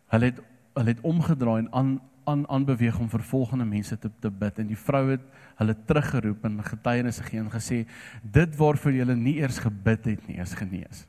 hulle 0.07 0.25
het 0.25 0.41
hulle 0.73 0.89
het 0.89 1.01
omgedraai 1.01 1.59
en 1.59 1.73
aan 1.73 2.01
aan 2.25 2.47
aanbeweeg 2.49 2.99
om 2.99 3.09
vir 3.09 3.23
volgende 3.23 3.65
mense 3.65 3.97
te 3.99 4.09
te 4.19 4.29
bid 4.31 4.59
en 4.59 4.67
die 4.67 4.77
vrou 4.77 5.09
het 5.09 5.23
hulle 5.55 5.75
teruggeroep 5.85 6.45
en 6.45 6.63
getuienisse 6.63 7.23
gegee 7.23 7.39
en 7.39 7.51
gesê 7.51 7.85
dit 8.21 8.55
waarvoor 8.55 8.91
julle 8.91 9.15
nie 9.15 9.35
eers 9.41 9.59
gebid 9.59 10.05
het 10.05 10.27
nie 10.27 10.39
is 10.39 10.53
genees. 10.53 11.05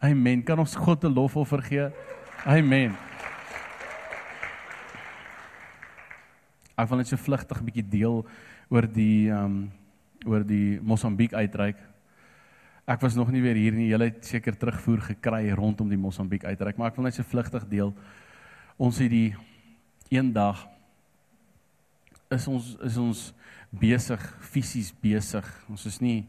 Amen. 0.00 0.42
Kan 0.42 0.58
ons 0.58 0.76
God 0.76 1.04
'n 1.04 1.12
lofoffer 1.12 1.62
gee? 1.62 1.90
Amen. 2.44 2.96
Ek 6.80 6.88
wil 6.88 7.02
net 7.02 7.10
so 7.10 7.16
vlugtig 7.20 7.60
'n 7.60 7.64
bietjie 7.64 7.88
deel 7.88 8.26
oor 8.70 8.86
die 8.86 9.28
ehm 9.28 9.44
um, 9.44 9.70
oor 10.26 10.44
die 10.44 10.78
Mosambiek 10.82 11.32
uitreik. 11.32 11.78
Ek 12.84 13.00
was 13.00 13.14
nog 13.14 13.30
nie 13.30 13.40
weer 13.40 13.56
hier 13.56 13.72
nie. 13.72 13.88
Julle 13.88 14.10
het 14.10 14.24
seker 14.24 14.56
terugvoer 14.56 15.00
gekry 15.00 15.50
rondom 15.56 15.88
die 15.88 15.96
Mosambiek 15.96 16.44
uitreik, 16.44 16.76
maar 16.76 16.90
ek 16.90 16.96
wil 16.96 17.04
net 17.04 17.14
so 17.14 17.22
vlugtig 17.22 17.64
deel. 17.68 17.94
Ons 18.76 18.98
het 18.98 19.10
die 19.10 19.36
eendag 20.10 20.66
is 22.30 22.46
ons 22.50 22.76
is 22.86 22.96
ons 22.96 23.32
besig 23.70 24.22
fisies 24.40 24.92
besig. 25.02 25.46
Ons 25.70 25.86
is 25.86 26.00
nie 26.00 26.28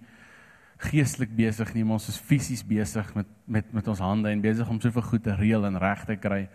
geestelik 0.82 1.34
besig 1.38 1.74
nie, 1.76 1.84
maar 1.86 2.00
ons 2.00 2.10
is 2.10 2.18
fisies 2.18 2.64
besig 2.66 3.10
met 3.16 3.28
met 3.46 3.74
met 3.74 3.88
ons 3.88 4.02
hande 4.02 4.30
en 4.30 4.42
besig 4.42 4.70
om 4.70 4.80
soveel 4.82 5.06
goed 5.10 5.24
te 5.24 5.36
reël 5.36 5.66
en 5.66 5.78
reg 5.78 6.06
te 6.06 6.16
kry. 6.16 6.48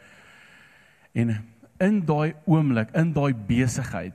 En 1.15 1.37
in 1.81 2.01
daai 2.07 2.35
oomblik, 2.45 2.93
in 2.95 3.13
daai 3.13 3.35
besigheid 3.35 4.15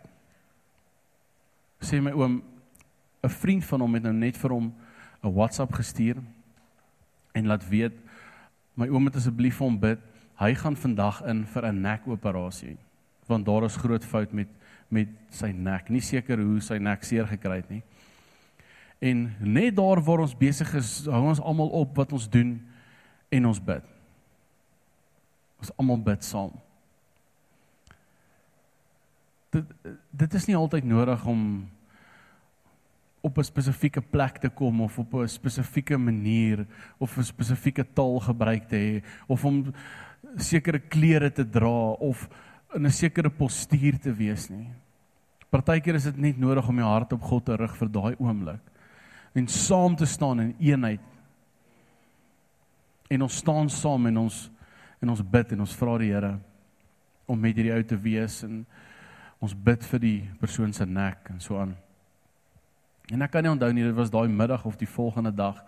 sê 1.81 2.01
my 2.01 2.11
oom 2.11 2.41
'n 3.23 3.29
vriend 3.29 3.65
van 3.65 3.81
hom 3.81 3.93
het 3.93 4.03
nou 4.03 4.13
net 4.13 4.37
vir 4.37 4.51
hom 4.51 4.73
'n 5.23 5.33
WhatsApp 5.33 5.73
gestuur 5.73 6.17
en 7.33 7.47
laat 7.47 7.69
weet 7.69 7.93
my 8.75 8.87
oom 8.87 9.03
moet 9.03 9.15
asseblief 9.15 9.57
vir 9.57 9.67
hom 9.67 9.79
bid. 9.79 9.99
Hy 10.39 10.53
gaan 10.55 10.75
vandag 10.75 11.21
in 11.25 11.45
vir 11.45 11.65
'n 11.65 11.81
nekoperasie 11.81 12.77
want 13.27 13.45
daar 13.45 13.63
is 13.63 13.75
groot 13.75 14.05
fout 14.05 14.33
met 14.33 14.47
met 14.89 15.07
sy 15.29 15.51
nek. 15.55 15.89
Nie 15.89 16.01
seker 16.01 16.37
hoe 16.37 16.59
sy 16.59 16.77
nek 16.77 17.03
seer 17.03 17.27
gekry 17.27 17.61
het 17.61 17.69
nie. 17.69 17.83
En 18.99 19.35
net 19.39 19.75
daar 19.75 20.01
waar 20.03 20.19
ons 20.19 20.35
besig 20.35 20.73
is, 20.75 21.05
hou 21.05 21.21
ons 21.29 21.39
almal 21.39 21.69
op 21.69 21.95
wat 21.95 22.11
ons 22.11 22.29
doen 22.29 22.59
en 23.29 23.45
ons 23.45 23.63
bid. 23.63 23.83
Ons 25.59 25.71
almal 25.77 25.97
bid 26.03 26.23
saam. 26.23 26.51
Dit 29.51 29.71
dit 30.11 30.33
is 30.33 30.47
nie 30.47 30.57
altyd 30.57 30.87
nodig 30.87 31.25
om 31.27 31.69
op 33.21 33.37
'n 33.37 33.43
spesifieke 33.43 34.01
plek 34.01 34.37
te 34.37 34.49
kom 34.49 34.81
of 34.81 34.99
op 34.99 35.13
'n 35.13 35.27
spesifieke 35.27 35.97
manier 35.97 36.65
of 36.97 37.17
'n 37.17 37.23
spesifieke 37.23 37.85
taal 37.93 38.19
gebruik 38.19 38.67
te 38.67 38.75
hê 38.75 39.03
of 39.27 39.45
om 39.45 39.73
sekere 40.35 40.79
klere 40.79 41.31
te 41.31 41.49
dra 41.49 41.91
of 41.99 42.29
in 42.73 42.85
'n 42.85 42.91
sekere 42.91 43.29
postuur 43.29 43.99
te 43.99 44.13
wees 44.13 44.49
nie. 44.49 44.67
Partykeer 45.49 45.95
is 45.95 46.03
dit 46.03 46.17
net 46.17 46.37
nodig 46.37 46.67
om 46.67 46.77
jou 46.77 46.87
hart 46.87 47.13
op 47.13 47.21
God 47.21 47.45
te 47.45 47.55
rig 47.55 47.75
vir 47.77 47.89
daai 47.89 48.15
oomblik 48.19 48.61
en 49.33 49.47
saam 49.47 49.95
te 49.95 50.05
staan 50.05 50.39
in 50.39 50.55
eenheid. 50.59 50.99
En 53.09 53.21
ons 53.21 53.35
staan 53.35 53.69
saam 53.69 54.05
en 54.05 54.17
ons 54.17 54.51
en 55.01 55.09
ons 55.09 55.29
bid 55.29 55.51
en 55.51 55.59
ons 55.59 55.75
vra 55.75 55.97
die 55.97 56.11
Here 56.13 56.39
om 57.25 57.39
met 57.39 57.55
hierdie 57.55 57.73
ou 57.73 57.83
te 57.83 57.97
wees 57.97 58.43
en 58.43 58.65
ons 59.41 59.55
bid 59.57 59.85
vir 59.89 59.99
die 59.99 60.19
persoon 60.39 60.73
se 60.73 60.85
nek 60.85 61.31
en 61.33 61.39
so 61.41 61.57
aan. 61.57 61.73
En 63.11 63.25
ek 63.25 63.31
kan 63.33 63.43
nie 63.43 63.51
onthou 63.51 63.71
nie 63.73 63.87
dit 63.87 63.97
was 63.97 64.13
daai 64.13 64.29
middag 64.29 64.65
of 64.69 64.77
die 64.79 64.89
volgende 64.89 65.33
dag 65.35 65.63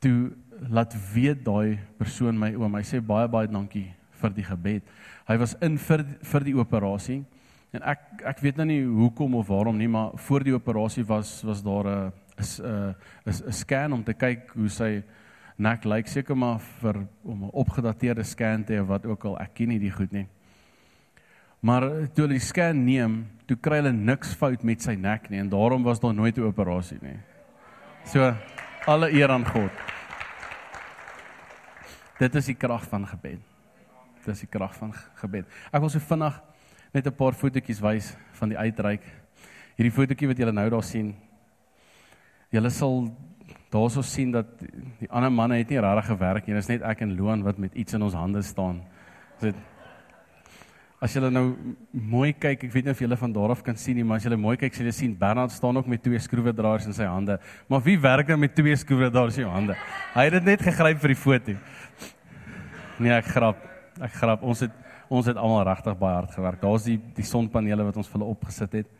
toe 0.00 0.32
laat 0.72 0.96
weet 1.12 1.44
daai 1.44 1.78
persoon 2.00 2.38
my 2.40 2.54
oom 2.56 2.78
hy 2.78 2.82
sê 2.88 3.02
baie 3.04 3.28
baie 3.28 3.50
dankie 3.52 3.90
vir 4.20 4.32
die 4.36 4.46
gebed. 4.46 4.88
Hy 5.28 5.36
was 5.40 5.54
in 5.60 5.76
vir 5.78 6.04
vir 6.32 6.48
die 6.48 6.56
operasie 6.56 7.20
en 7.76 7.84
ek 7.92 8.24
ek 8.32 8.42
weet 8.42 8.58
nou 8.58 8.66
nie 8.72 8.82
hoekom 8.82 9.36
of 9.38 9.52
waarom 9.52 9.78
nie 9.78 9.88
maar 9.88 10.16
voor 10.26 10.44
die 10.48 10.56
operasie 10.56 11.04
was 11.06 11.38
was 11.44 11.62
daar 11.62 11.86
'n 11.86 12.12
is 12.38 12.60
'n 12.60 12.94
is 13.26 13.42
'n 13.42 13.52
scan 13.52 13.92
om 13.92 14.02
te 14.04 14.14
kyk 14.14 14.50
hoe 14.56 14.68
sy 14.68 15.02
nek 15.58 15.84
lyk 15.84 16.08
seker 16.08 16.36
maar 16.36 16.58
vir 16.58 17.06
om 17.22 17.44
'n 17.44 17.50
opgedateerde 17.52 18.24
scan 18.24 18.64
te 18.64 18.72
hê 18.72 18.80
of 18.80 18.88
wat 18.88 19.06
ook 19.06 19.24
al 19.24 19.38
ek 19.38 19.54
ken 19.54 19.68
nie 19.68 19.78
die 19.78 19.92
goed 19.92 20.12
nie. 20.12 20.26
Maar 21.60 21.82
toe 22.14 22.24
hulle 22.24 22.38
die 22.38 22.44
scan 22.44 22.84
neem, 22.86 23.26
toe 23.46 23.56
kry 23.60 23.82
hulle 23.82 23.92
niks 23.92 24.32
fout 24.38 24.62
met 24.64 24.80
sy 24.80 24.94
nek 24.96 25.28
nie 25.30 25.42
en 25.42 25.50
daarom 25.52 25.84
was 25.84 26.00
daar 26.00 26.14
nooit 26.14 26.38
'n 26.38 26.48
operasie 26.48 26.98
nie. 27.02 27.18
So 28.04 28.34
alle 28.86 29.10
eer 29.12 29.30
aan 29.30 29.44
God. 29.44 29.70
Dit 32.18 32.34
is 32.34 32.46
die 32.46 32.54
krag 32.54 32.84
van 32.88 33.06
gebed. 33.06 33.40
Dit 34.24 34.34
is 34.34 34.40
die 34.40 34.48
krag 34.48 34.74
van 34.76 34.92
gebed. 34.92 35.46
Ek 35.72 35.80
wil 35.80 35.88
so 35.88 35.98
vinnig 35.98 36.40
net 36.92 37.06
'n 37.06 37.16
paar 37.16 37.32
fotootjies 37.32 37.80
wys 37.80 38.16
van 38.32 38.48
die 38.48 38.58
uitreik. 38.58 39.02
Hierdie 39.76 39.92
fotootjie 39.92 40.28
wat 40.28 40.38
julle 40.38 40.52
nou 40.52 40.70
daar 40.70 40.82
sien. 40.82 41.14
Julle 42.50 42.70
sal 42.70 43.14
daarso 43.70 44.02
sien 44.02 44.30
dat 44.30 44.46
die 44.98 45.10
ander 45.10 45.30
manne 45.32 45.56
het 45.56 45.68
nie 45.68 45.80
regtig 45.80 46.06
gewerk 46.06 46.46
nie. 46.46 46.54
Dit 46.54 46.62
is 46.62 46.68
net 46.68 46.82
ek 46.82 47.00
en 47.00 47.16
Loan 47.16 47.42
wat 47.42 47.58
met 47.58 47.74
iets 47.74 47.94
in 47.94 48.02
ons 48.02 48.14
hande 48.14 48.42
staan. 48.42 48.82
Dit 49.40 49.54
As 51.00 51.14
julle 51.16 51.30
nou 51.32 51.54
mooi 51.96 52.34
kyk, 52.36 52.66
ek 52.66 52.74
weet 52.74 52.84
nie 52.84 52.92
of 52.92 52.98
julle 53.00 53.16
van 53.16 53.32
daar 53.32 53.54
af 53.54 53.62
kan 53.64 53.78
sien 53.80 53.96
nie, 53.96 54.04
maar 54.04 54.18
as 54.20 54.26
julle 54.26 54.36
mooi 54.36 54.58
kyk, 54.60 54.74
sal 54.76 54.84
julle 54.84 54.92
sien 54.92 55.14
Bernard 55.16 55.54
staan 55.54 55.80
ook 55.80 55.88
met 55.88 56.02
twee 56.04 56.20
skroewedraaiers 56.20 56.90
in 56.90 56.96
sy 56.98 57.08
hande. 57.08 57.38
Maar 57.72 57.80
wie 57.86 57.96
werk 58.04 58.28
dan 58.28 58.42
met 58.42 58.52
twee 58.52 58.76
skroewedraaiers 58.76 59.38
in 59.40 59.46
sy 59.46 59.48
hande? 59.48 59.78
Hy 60.12 60.26
het 60.28 60.36
dit 60.36 60.50
net 60.52 60.66
gegryp 60.68 61.00
vir 61.00 61.14
die 61.14 61.18
foto. 61.22 61.56
Nee, 63.00 63.16
ek 63.16 63.32
grap. 63.32 63.64
Ek 63.96 64.12
grap. 64.20 64.44
Ons 64.44 64.66
het 64.66 64.76
ons 65.10 65.26
het 65.26 65.40
almal 65.40 65.64
regtig 65.66 65.96
baie 65.98 66.20
hard 66.20 66.36
gewerk. 66.36 66.60
Daar's 66.62 66.84
die 66.86 67.00
die 67.16 67.24
sonpanele 67.26 67.88
wat 67.88 67.96
ons 67.98 68.06
vir 68.12 68.20
hulle 68.20 68.36
opgesit 68.36 68.76
het. 68.82 68.92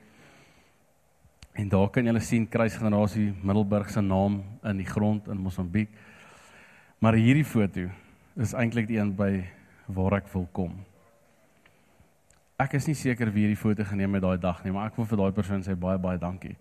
En 1.60 1.68
daar 1.68 1.92
kan 1.92 2.08
julle 2.08 2.22
sien 2.24 2.48
Kruisgenerasie 2.48 3.28
Middelburg 3.44 3.92
se 3.92 4.00
naam 4.00 4.40
in 4.64 4.80
die 4.80 4.88
grond 4.88 5.28
in 5.28 5.38
Mosambiek. 5.38 5.92
Maar 6.98 7.20
hierdie 7.20 7.44
foto 7.44 7.90
is 8.40 8.56
eintlik 8.56 8.88
die 8.88 8.98
een 8.98 9.12
by 9.16 9.34
waar 9.92 10.22
ek 10.22 10.32
wil 10.32 10.48
kom. 10.56 10.80
Ek 12.60 12.74
is 12.76 12.84
nie 12.90 12.96
seker 12.98 13.30
wie 13.32 13.46
hierdie 13.46 13.56
foto 13.56 13.84
geneem 13.88 14.18
het 14.18 14.24
daai 14.26 14.40
dag 14.40 14.58
nie, 14.66 14.72
maar 14.74 14.90
ek 14.90 14.98
wil 15.00 15.06
vir 15.08 15.20
daai 15.22 15.32
persoon 15.32 15.62
sê 15.64 15.72
baie 15.80 15.96
baie 16.02 16.20
dankie. 16.20 16.56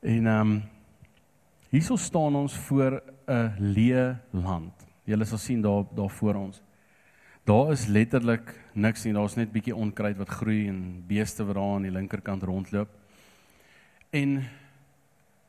En 0.00 0.28
ehm 0.30 0.52
um, 0.54 0.54
hierso 1.70 1.98
staan 2.00 2.38
ons 2.38 2.54
voor 2.66 2.96
'n 3.28 3.74
leë 3.76 4.06
land. 4.32 4.86
Julle 5.04 5.24
sal 5.24 5.38
sien 5.38 5.60
daar 5.60 5.84
daar 5.94 6.08
voor 6.08 6.34
ons. 6.34 6.62
Daar 7.44 7.72
is 7.72 7.86
letterlik 7.86 8.54
niks 8.72 9.04
nie. 9.04 9.12
Daar's 9.12 9.36
net 9.36 9.52
bietjie 9.52 9.76
onkruid 9.76 10.16
wat 10.16 10.28
groei 10.28 10.68
en 10.68 11.04
beeste 11.06 11.44
wat 11.44 11.54
daar 11.54 11.74
aan 11.74 11.82
die 11.82 11.92
linkerkant 11.92 12.42
rondloop. 12.42 12.88
En 14.10 14.44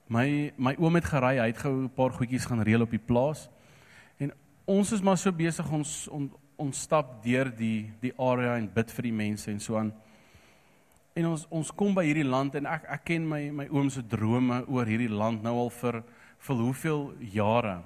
my 0.07 0.51
my 0.57 0.75
oom 0.77 0.95
het 0.95 1.05
gery, 1.05 1.37
hy 1.39 1.47
het 1.47 1.57
gou 1.57 1.83
'n 1.83 1.89
paar 1.89 2.11
goedjies 2.11 2.45
gaan 2.45 2.61
reël 2.61 2.81
op 2.81 2.91
die 2.91 3.05
plaas. 3.05 3.49
En 4.17 4.31
ons 4.65 4.91
is 4.91 5.01
maar 5.01 5.17
so 5.17 5.31
besig 5.31 5.71
ons 5.71 6.07
om 6.07 6.31
ons 6.61 6.83
stap 6.85 7.17
deur 7.25 7.49
die 7.57 7.89
die 8.01 8.13
area 8.21 8.55
en 8.59 8.69
bid 8.71 8.91
vir 8.95 9.09
die 9.09 9.17
mense 9.17 9.51
en 9.51 9.59
so 9.59 9.77
aan. 9.79 9.91
En 11.17 11.31
ons 11.33 11.45
ons 11.51 11.71
kom 11.75 11.95
by 11.97 12.05
hierdie 12.07 12.27
land 12.27 12.55
en 12.59 12.69
ek 12.69 12.85
ek 12.97 13.07
ken 13.11 13.25
my 13.27 13.41
my 13.61 13.67
oom 13.73 13.89
se 13.91 14.03
drome 14.13 14.61
oor 14.67 14.89
hierdie 14.89 15.11
land 15.11 15.43
nou 15.43 15.57
al 15.65 15.73
vir 15.81 16.01
vir 16.47 16.61
hoeveel 16.65 17.03
jare. 17.33 17.79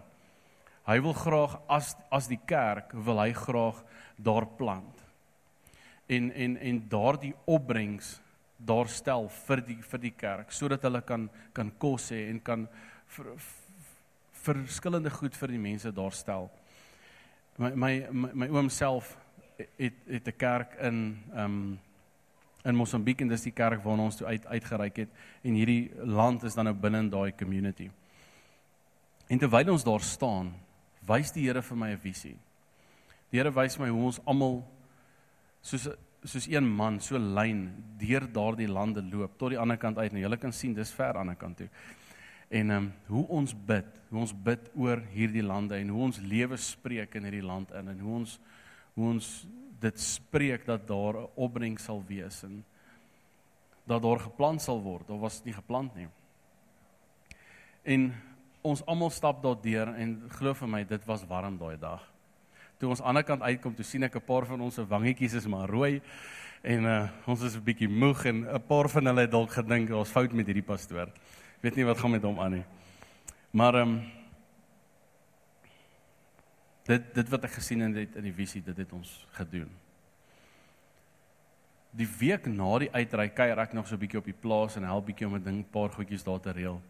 Hy 0.85 0.99
wil 1.01 1.15
graag 1.17 1.55
as 1.71 1.95
as 2.13 2.29
die 2.29 2.41
kerk 2.47 2.93
wil 3.07 3.21
hy 3.23 3.31
graag 3.33 3.81
daar 4.21 4.45
plant. 4.59 5.01
En 6.07 6.29
en 6.31 6.57
en 6.57 6.83
daardie 6.89 7.33
opbrengs 7.49 8.19
daar 8.57 8.87
stel 8.87 9.27
vir 9.47 9.63
die 9.65 9.79
vir 9.83 10.03
die 10.03 10.13
kerk 10.15 10.53
sodat 10.53 10.85
hulle 10.85 11.01
kan 11.01 11.29
kan 11.53 11.71
kos 11.81 12.11
hê 12.13 12.27
en 12.29 12.39
kan 12.39 12.67
vir, 13.17 13.33
vir 14.45 14.61
verskillende 14.61 15.11
goed 15.11 15.35
vir 15.35 15.51
die 15.55 15.61
mense 15.61 15.91
daar 15.91 16.13
stel 16.15 16.49
my 17.57 17.71
my 17.75 18.07
my, 18.11 18.29
my 18.33 18.47
oom 18.47 18.69
self 18.69 19.15
het 19.77 19.93
het 20.07 20.27
'n 20.27 20.37
kerk 20.37 20.73
in 20.79 21.17
ehm 21.33 21.43
um, 21.43 21.79
in 22.65 22.75
Mosambiek 22.75 23.21
en 23.21 23.27
dis 23.27 23.43
die 23.43 23.53
kerk 23.53 23.83
waarna 23.83 24.03
ons 24.03 24.15
toe 24.15 24.27
uit 24.27 24.45
uitgereik 24.45 24.95
het 24.95 25.09
en 25.41 25.53
hierdie 25.53 25.91
land 25.95 26.43
is 26.43 26.53
dan 26.53 26.65
nou 26.65 26.73
binne 26.75 26.97
in 26.97 27.09
daai 27.09 27.35
community. 27.35 27.91
En 29.27 29.37
terwyl 29.37 29.71
ons 29.71 29.83
daar 29.83 30.01
staan, 30.01 30.53
wys 31.05 31.31
die 31.31 31.45
Here 31.45 31.61
vir 31.61 31.77
my 31.77 31.91
'n 31.91 31.97
visie. 31.97 32.37
Die 33.29 33.39
Here 33.39 33.51
wys 33.51 33.77
my 33.77 33.89
hoe 33.89 34.05
ons 34.05 34.19
almal 34.25 34.65
soos 35.61 35.87
soos 36.23 36.47
een 36.47 36.75
man 36.75 36.99
so 36.99 37.17
lyn 37.17 37.83
deur 37.97 38.31
daardie 38.31 38.67
lande 38.67 39.03
loop 39.03 39.37
tot 39.37 39.49
die 39.49 39.59
ander 39.59 39.77
kant 39.77 39.97
uit 39.97 40.11
en 40.11 40.19
jy 40.19 40.37
kan 40.37 40.53
sien 40.53 40.73
dis 40.73 40.93
ver 40.93 41.05
aan 41.05 41.13
die 41.13 41.19
ander 41.19 41.35
kant 41.35 41.57
toe 41.57 41.69
en 42.55 42.69
ehm 42.69 42.83
um, 42.83 42.91
hoe 43.07 43.25
ons 43.27 43.53
bid, 43.67 43.87
hoe 44.09 44.21
ons 44.23 44.33
bid 44.45 44.69
oor 44.79 45.01
hierdie 45.11 45.43
lande 45.43 45.75
en 45.75 45.89
hoe 45.91 46.03
ons 46.07 46.21
lewe 46.23 46.57
spreek 46.61 47.17
in 47.19 47.27
hierdie 47.27 47.43
land 47.43 47.73
in 47.75 47.91
en 47.91 47.99
hoe 47.99 48.13
ons 48.21 48.37
hoe 48.95 49.09
ons 49.11 49.31
dit 49.83 49.99
spreek 49.99 50.63
dat 50.65 50.85
daar 50.87 51.19
'n 51.19 51.27
opbrengs 51.35 51.83
sal 51.83 52.03
wees 52.07 52.43
en 52.43 52.63
dat 53.85 54.01
daar 54.01 54.19
geplant 54.19 54.61
sal 54.61 54.79
word 54.81 55.09
of 55.09 55.19
was 55.19 55.43
nie 55.43 55.53
geplant 55.53 55.95
nie. 55.95 56.07
En 57.83 58.13
ons 58.61 58.85
almal 58.85 59.09
stap 59.09 59.43
daardeur 59.43 59.93
en 59.95 60.29
glo 60.29 60.53
vir 60.53 60.67
my 60.67 60.83
dit 60.83 61.05
was 61.05 61.27
warm 61.27 61.57
daai 61.57 61.77
dag. 61.77 62.01
Toe 62.79 62.89
ons 62.89 63.01
aan 63.01 63.03
die 63.03 63.09
ander 63.09 63.23
kant 63.23 63.41
uitkom, 63.41 63.75
toe 63.75 63.85
sien 63.85 64.03
ek 64.03 64.15
'n 64.15 64.25
paar 64.25 64.45
van 64.45 64.61
ons 64.61 64.75
se 64.75 64.85
wangetjies 64.85 65.33
is 65.33 65.47
maar 65.47 65.69
rooi 65.69 66.01
en 66.63 66.83
uh, 66.85 67.09
ons 67.27 67.41
is 67.41 67.55
'n 67.55 67.63
bietjie 67.63 67.89
moeg 67.89 68.25
en 68.25 68.47
'n 68.47 68.67
paar 68.67 68.89
van 68.89 69.05
hulle 69.05 69.21
het 69.21 69.31
dalk 69.31 69.51
gedink 69.51 69.89
ons 69.89 70.09
fout 70.11 70.33
met 70.33 70.45
hierdie 70.45 70.63
pastoor 70.63 71.11
weet 71.65 71.79
nie 71.79 71.87
wat 71.87 71.97
gaan 71.97 72.13
met 72.13 72.25
hom 72.25 72.37
aan 72.39 72.59
nie. 72.59 72.65
Maar 73.57 73.81
ehm 73.81 73.95
um, 73.95 74.03
dit 76.85 77.05
dit 77.13 77.29
wat 77.33 77.47
ek 77.47 77.55
gesien 77.57 77.81
het 77.81 78.17
in 78.19 78.27
die 78.27 78.33
visie, 78.33 78.61
dit 78.61 78.77
het 78.77 78.91
ons 78.93 79.13
gedoen. 79.33 79.71
Die 81.95 82.07
week 82.19 82.45
na 82.45 82.67
die 82.83 82.91
uitreik 82.93 83.33
kuier 83.33 83.57
ek 83.63 83.73
nog 83.73 83.87
so 83.87 83.95
'n 83.95 83.99
bietjie 83.99 84.19
op 84.19 84.25
die 84.29 84.41
plaas 84.41 84.75
en 84.75 84.83
help 84.83 85.05
bietjie 85.05 85.27
om 85.27 85.35
'n 85.35 85.43
ding 85.43 85.65
paar 85.71 85.89
goedjies 85.89 86.23
daar 86.23 86.39
te 86.39 86.51
reël. 86.51 86.81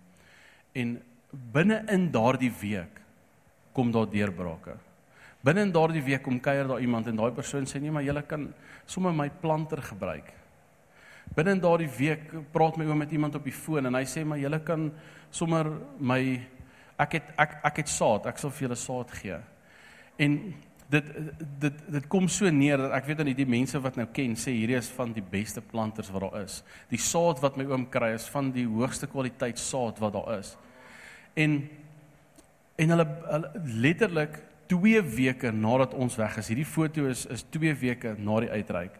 En 0.73 1.01
binne 1.31 1.83
in 1.87 2.11
daardie 2.11 2.51
week 2.51 3.01
kom 3.71 3.91
daar 3.91 4.09
deurbrake. 4.09 4.75
Binne 5.41 5.61
in 5.61 5.71
daardie 5.71 6.03
week 6.03 6.23
kom 6.23 6.39
kuier 6.39 6.67
daar 6.67 6.81
iemand 6.81 7.07
en 7.07 7.15
daai 7.15 7.31
persoon 7.31 7.65
sê 7.65 7.79
nee, 7.79 7.91
maar 7.91 8.03
jy 8.03 8.21
kan 8.21 8.53
sommer 8.85 9.13
my 9.13 9.29
planter 9.29 9.81
gebruik. 9.81 10.33
Binne 11.35 11.55
in 11.55 11.63
daardie 11.63 11.89
week 11.97 12.29
praat 12.53 12.77
my 12.77 12.85
oom 12.85 13.01
met 13.01 13.11
iemand 13.11 13.35
op 13.35 13.43
die 13.43 13.55
foon 13.55 13.89
en 13.89 13.97
hy 13.97 14.05
sê 14.07 14.23
maar 14.25 14.39
jy 14.39 14.59
kan 14.63 14.91
sommer 15.31 15.71
my 15.99 16.21
ek 17.01 17.17
het 17.17 17.33
ek 17.41 17.57
ek 17.71 17.81
het 17.83 17.91
saad, 17.91 18.29
ek 18.29 18.39
sal 18.39 18.53
vir 18.53 18.67
julle 18.67 18.79
saad 18.79 19.11
gee. 19.19 19.39
En 20.21 20.37
dit 20.89 21.07
dit 21.59 21.79
dit 21.95 22.07
kom 22.11 22.27
so 22.29 22.49
neer 22.53 22.77
dat 22.77 22.93
ek 22.99 23.07
weet 23.09 23.19
dan 23.21 23.31
die 23.33 23.47
mense 23.49 23.79
wat 23.81 23.97
nou 23.97 24.05
ken 24.13 24.35
sê 24.39 24.53
hierdie 24.53 24.77
is 24.77 24.89
van 24.95 25.13
die 25.15 25.23
beste 25.23 25.61
planters 25.61 26.11
wat 26.13 26.27
daar 26.27 26.43
is. 26.43 26.61
Die 26.91 27.01
saad 27.01 27.41
wat 27.43 27.57
my 27.57 27.65
oom 27.71 27.87
kry 27.91 28.13
is 28.15 28.27
van 28.31 28.51
die 28.55 28.67
hoogste 28.69 29.09
kwaliteit 29.11 29.59
saad 29.59 29.99
wat 30.03 30.13
daar 30.15 30.37
is. 30.39 30.55
En 31.35 31.63
en 32.75 32.91
hulle, 32.91 33.05
hulle 33.31 33.49
letterlik 33.81 34.41
2 34.67 35.01
weke 35.15 35.51
nadat 35.51 35.93
ons 35.93 36.17
weg 36.19 36.37
is. 36.41 36.49
Hierdie 36.51 36.67
foto 36.67 37.05
is 37.09 37.25
is 37.31 37.45
2 37.55 37.75
weke 37.81 38.15
na 38.17 38.39
die 38.43 38.51
uitreik. 38.51 38.99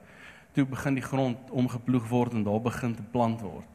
Toe 0.56 0.66
begin 0.66 0.96
die 0.96 1.04
grond 1.04 1.52
omgeploeg 1.52 2.06
word 2.10 2.36
en 2.38 2.46
daar 2.48 2.62
begin 2.64 2.96
te 2.96 3.04
plant 3.12 3.42
word. 3.44 3.68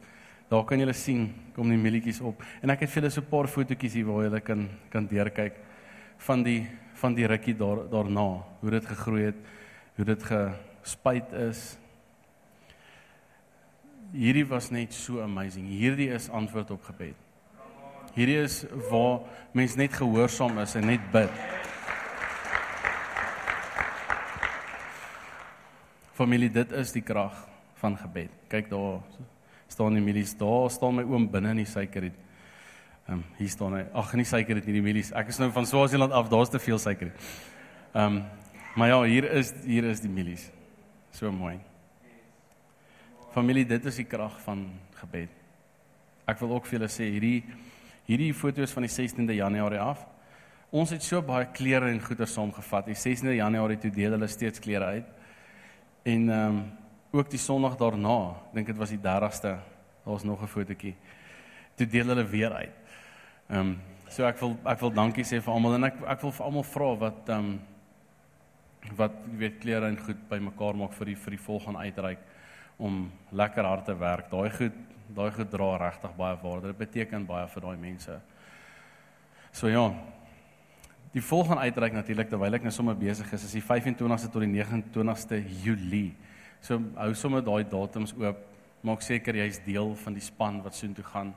Daar 0.51 0.65
kan 0.67 0.81
julle 0.81 0.95
sien 0.97 1.29
kom 1.55 1.69
die 1.71 1.79
mieletjies 1.79 2.23
op. 2.25 2.41
En 2.65 2.73
ek 2.73 2.87
het 2.87 2.91
vir 2.91 3.03
julle 3.03 3.13
so 3.13 3.21
'n 3.21 3.31
paar 3.31 3.47
fotootjies 3.47 3.95
hier 3.95 4.07
waar 4.07 4.25
julle 4.25 4.41
kan 4.41 4.69
kan 4.91 5.07
deurkyk 5.07 5.55
van 6.19 6.43
die 6.43 6.67
van 6.95 7.15
die 7.15 7.27
rukkie 7.27 7.57
daar 7.57 7.89
daarna, 7.89 8.45
hoe 8.61 8.71
dit 8.71 8.87
gegroei 8.87 9.25
het, 9.25 9.37
hoe 9.97 10.05
dit 10.05 10.23
gespuit 10.23 11.33
is. 11.33 11.79
Hierdie 14.13 14.47
was 14.49 14.71
net 14.71 14.93
so 14.93 15.23
amazing. 15.23 15.69
Hierdie 15.69 16.11
is 16.11 16.29
antwoord 16.29 16.71
op 16.71 16.83
gebed. 16.83 17.15
Hierdie 18.15 18.43
is 18.43 18.65
waar 18.91 19.21
mens 19.53 19.77
net 19.77 19.93
gehoorsaam 19.93 20.59
is 20.59 20.75
en 20.75 20.87
net 20.87 21.11
bid. 21.13 21.31
Familie, 26.21 26.51
dit 26.53 26.73
is 26.77 26.91
die 26.93 27.01
krag 27.01 27.33
van 27.81 27.95
gebed. 27.97 28.33
Kyk 28.53 28.67
daar 28.69 28.99
staan 29.73 29.95
die 29.97 30.03
milies 30.05 30.35
daar, 30.37 30.67
staan 30.69 30.99
my 30.99 31.05
oom 31.09 31.25
binne 31.33 31.55
in 31.55 31.63
die 31.63 31.71
suiker 31.71 32.11
het. 32.11 32.17
Ehm 33.07 33.15
um, 33.15 33.23
hier 33.39 33.49
staan 33.49 33.79
hy. 33.79 33.87
Ag, 33.97 34.11
nie 34.21 34.27
suiker 34.29 34.59
het 34.59 34.67
nie 34.69 34.75
die 34.77 34.83
milies. 34.85 35.15
Ek 35.17 35.31
is 35.33 35.39
nou 35.41 35.49
van 35.55 35.65
Swaziland 35.65 36.13
af, 36.13 36.29
daar's 36.29 36.53
te 36.53 36.61
veel 36.61 36.77
suiker. 36.83 37.09
Ehm 37.95 38.19
um, 38.19 38.19
maar 38.77 38.91
ja, 38.91 38.99
hier 39.09 39.31
is 39.33 39.55
hier 39.65 39.89
is 39.89 40.03
die 40.05 40.11
milies. 40.13 40.45
So 41.17 41.33
mooi. 41.33 41.55
Familie, 43.33 43.65
dit 43.65 43.89
is 43.89 44.03
die 44.03 44.05
krag 44.05 44.37
van 44.45 44.67
gebed. 45.01 45.33
Ek 46.29 46.43
wil 46.45 46.53
ook 46.59 46.69
vir 46.69 46.79
julle 46.79 46.91
sê 46.93 47.09
hierdie 47.15 47.47
hierdie 48.11 48.35
foto's 48.37 48.77
van 48.77 48.85
die 48.85 48.93
16de 48.93 49.39
Januarie 49.39 49.81
af. 49.81 50.05
Ons 50.71 50.93
het 50.93 51.03
so 51.03 51.25
baie 51.25 51.49
klere 51.49 51.89
en 51.89 52.05
goeder 52.05 52.29
saamgevat. 52.29 52.93
Die 52.93 52.99
16de 53.07 53.39
Januarie 53.39 53.81
toe 53.81 53.95
deel 53.95 54.19
hulle 54.19 54.29
steeds 54.29 54.61
klere 54.61 54.93
uit. 54.99 55.17
En 56.03 56.29
ehm 56.29 56.57
um, 56.57 56.61
ook 57.11 57.31
die 57.31 57.39
Sondag 57.39 57.77
daarna, 57.77 58.37
dink 58.55 58.67
dit 58.67 58.77
was 58.77 58.93
die 58.95 59.01
30ste, 59.03 59.57
daar's 60.05 60.23
nog 60.23 60.43
'n 60.43 60.47
fotootjie. 60.47 60.97
Toe 61.75 61.87
deel 61.87 62.07
hulle 62.07 62.25
weer 62.25 62.53
uit. 62.53 62.77
Ehm 63.49 63.59
um, 63.59 63.79
so 64.09 64.25
ek 64.25 64.39
wil 64.39 64.57
ek 64.65 64.81
wil 64.81 64.93
dankie 64.93 65.25
sê 65.25 65.41
vir 65.41 65.53
almal 65.53 65.75
en 65.75 65.85
ek 65.85 65.95
ek 66.07 66.21
wil 66.21 66.33
vir 66.33 66.47
almal 66.47 66.63
vra 66.63 66.97
wat 66.97 67.29
ehm 67.29 67.39
um, 67.39 67.61
wat 68.97 69.13
weet 69.37 69.59
klere 69.59 69.87
en 69.87 69.99
goed 69.99 70.29
bymekaar 70.29 70.77
maak 70.77 70.93
vir 70.93 71.07
die 71.07 71.17
vir 71.17 71.31
die 71.31 71.45
volgende 71.45 71.79
uitreik 71.79 72.19
om 72.79 73.13
lekker 73.31 73.65
hard 73.65 73.85
te 73.85 73.95
werk. 73.99 74.31
Daai 74.31 74.51
goed 74.51 74.79
daai 75.15 75.31
goed 75.31 75.51
dra 75.51 75.77
regtig 75.77 76.17
baie 76.17 76.37
waarde. 76.43 76.67
Dit 76.67 76.79
beteken 76.79 77.27
baie 77.27 77.49
vir 77.49 77.63
daai 77.63 77.77
mense. 77.77 78.21
So 79.53 79.69
ja. 79.69 79.93
Die 81.11 81.23
volgende 81.23 81.65
uitreik 81.67 81.95
natuurlik 81.97 82.29
terwyl 82.31 82.55
ek 82.55 82.63
nou 82.63 82.71
sommer 82.71 82.95
besig 82.95 83.33
is 83.35 83.45
is 83.49 83.57
die 83.57 83.65
25ste 83.65 84.31
tot 84.31 84.45
die 84.45 84.53
29ste 84.53 85.41
Julie. 85.65 86.13
So 86.63 86.79
hou 86.95 87.11
sommer 87.19 87.43
daai 87.43 87.65
datums 87.67 88.13
oop. 88.15 88.45
Maak 88.87 89.03
seker 89.05 89.37
jy's 89.37 89.59
deel 89.65 89.91
van 90.05 90.15
die 90.17 90.23
span 90.25 90.61
wat 90.65 90.79
soontoe 90.79 91.05
gaan. 91.05 91.35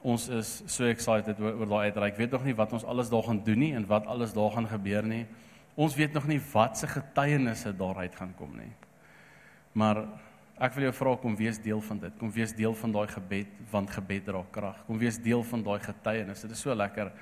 Ons 0.00 0.30
is 0.32 0.54
so 0.64 0.88
excited 0.88 1.38
oor, 1.44 1.60
oor 1.60 1.68
daai 1.68 1.90
uitreik. 1.90 2.16
Weet 2.16 2.32
nog 2.32 2.46
nie 2.48 2.56
wat 2.56 2.72
ons 2.72 2.86
alles 2.88 3.12
daar 3.12 3.26
gaan 3.28 3.42
doen 3.44 3.60
nie 3.60 3.74
en 3.76 3.84
wat 3.86 4.08
alles 4.08 4.32
daar 4.34 4.56
gaan 4.56 4.66
gebeur 4.70 5.06
nie. 5.06 5.26
Ons 5.76 5.94
weet 6.00 6.16
nog 6.16 6.26
nie 6.26 6.40
wat 6.54 6.80
se 6.80 6.88
getuienisse 6.88 7.74
daaruit 7.76 8.16
gaan 8.16 8.32
kom 8.38 8.56
nie. 8.56 8.72
Maar 9.76 10.06
ek 10.56 10.72
wil 10.78 10.88
jou 10.88 10.94
vra 10.96 11.12
kom 11.20 11.36
wees 11.36 11.60
deel 11.60 11.84
van 11.84 12.00
dit. 12.00 12.16
Kom 12.18 12.32
wees 12.32 12.56
deel 12.56 12.74
van 12.80 12.96
daai 12.96 13.06
gebed 13.12 13.60
want 13.70 13.92
gebed 13.92 14.24
dra 14.32 14.40
krag. 14.56 14.80
Kom 14.88 14.98
wees 14.98 15.20
deel 15.20 15.44
van 15.52 15.68
daai 15.68 15.78
getuienis. 15.84 16.48
Dit 16.48 16.56
is 16.56 16.64
so 16.64 16.74
lekker 16.74 17.12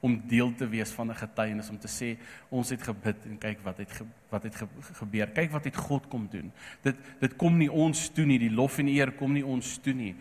om 0.00 0.14
deel 0.28 0.54
te 0.54 0.68
wees 0.68 0.90
van 0.90 1.10
'n 1.10 1.14
getuienis 1.14 1.70
om 1.70 1.78
te 1.78 1.88
sê 1.88 2.16
ons 2.48 2.68
het 2.70 2.82
gebid 2.82 3.24
en 3.24 3.38
kyk 3.38 3.58
wat 3.62 3.78
het 3.78 3.92
ge, 3.92 4.04
wat 4.28 4.42
het 4.42 4.54
ge, 4.54 4.66
gebeur. 4.92 5.26
Kyk 5.26 5.50
wat 5.50 5.64
het 5.64 5.76
God 5.76 6.08
kom 6.08 6.28
doen. 6.30 6.52
Dit 6.82 6.96
dit 7.20 7.36
kom 7.36 7.56
nie 7.56 7.72
ons 7.72 8.08
toe 8.08 8.24
nie. 8.24 8.38
Die 8.38 8.50
lof 8.50 8.78
en 8.78 8.88
eer 8.88 9.12
kom 9.12 9.32
nie 9.32 9.46
ons 9.46 9.78
toe 9.78 9.92
nie. 9.92 10.16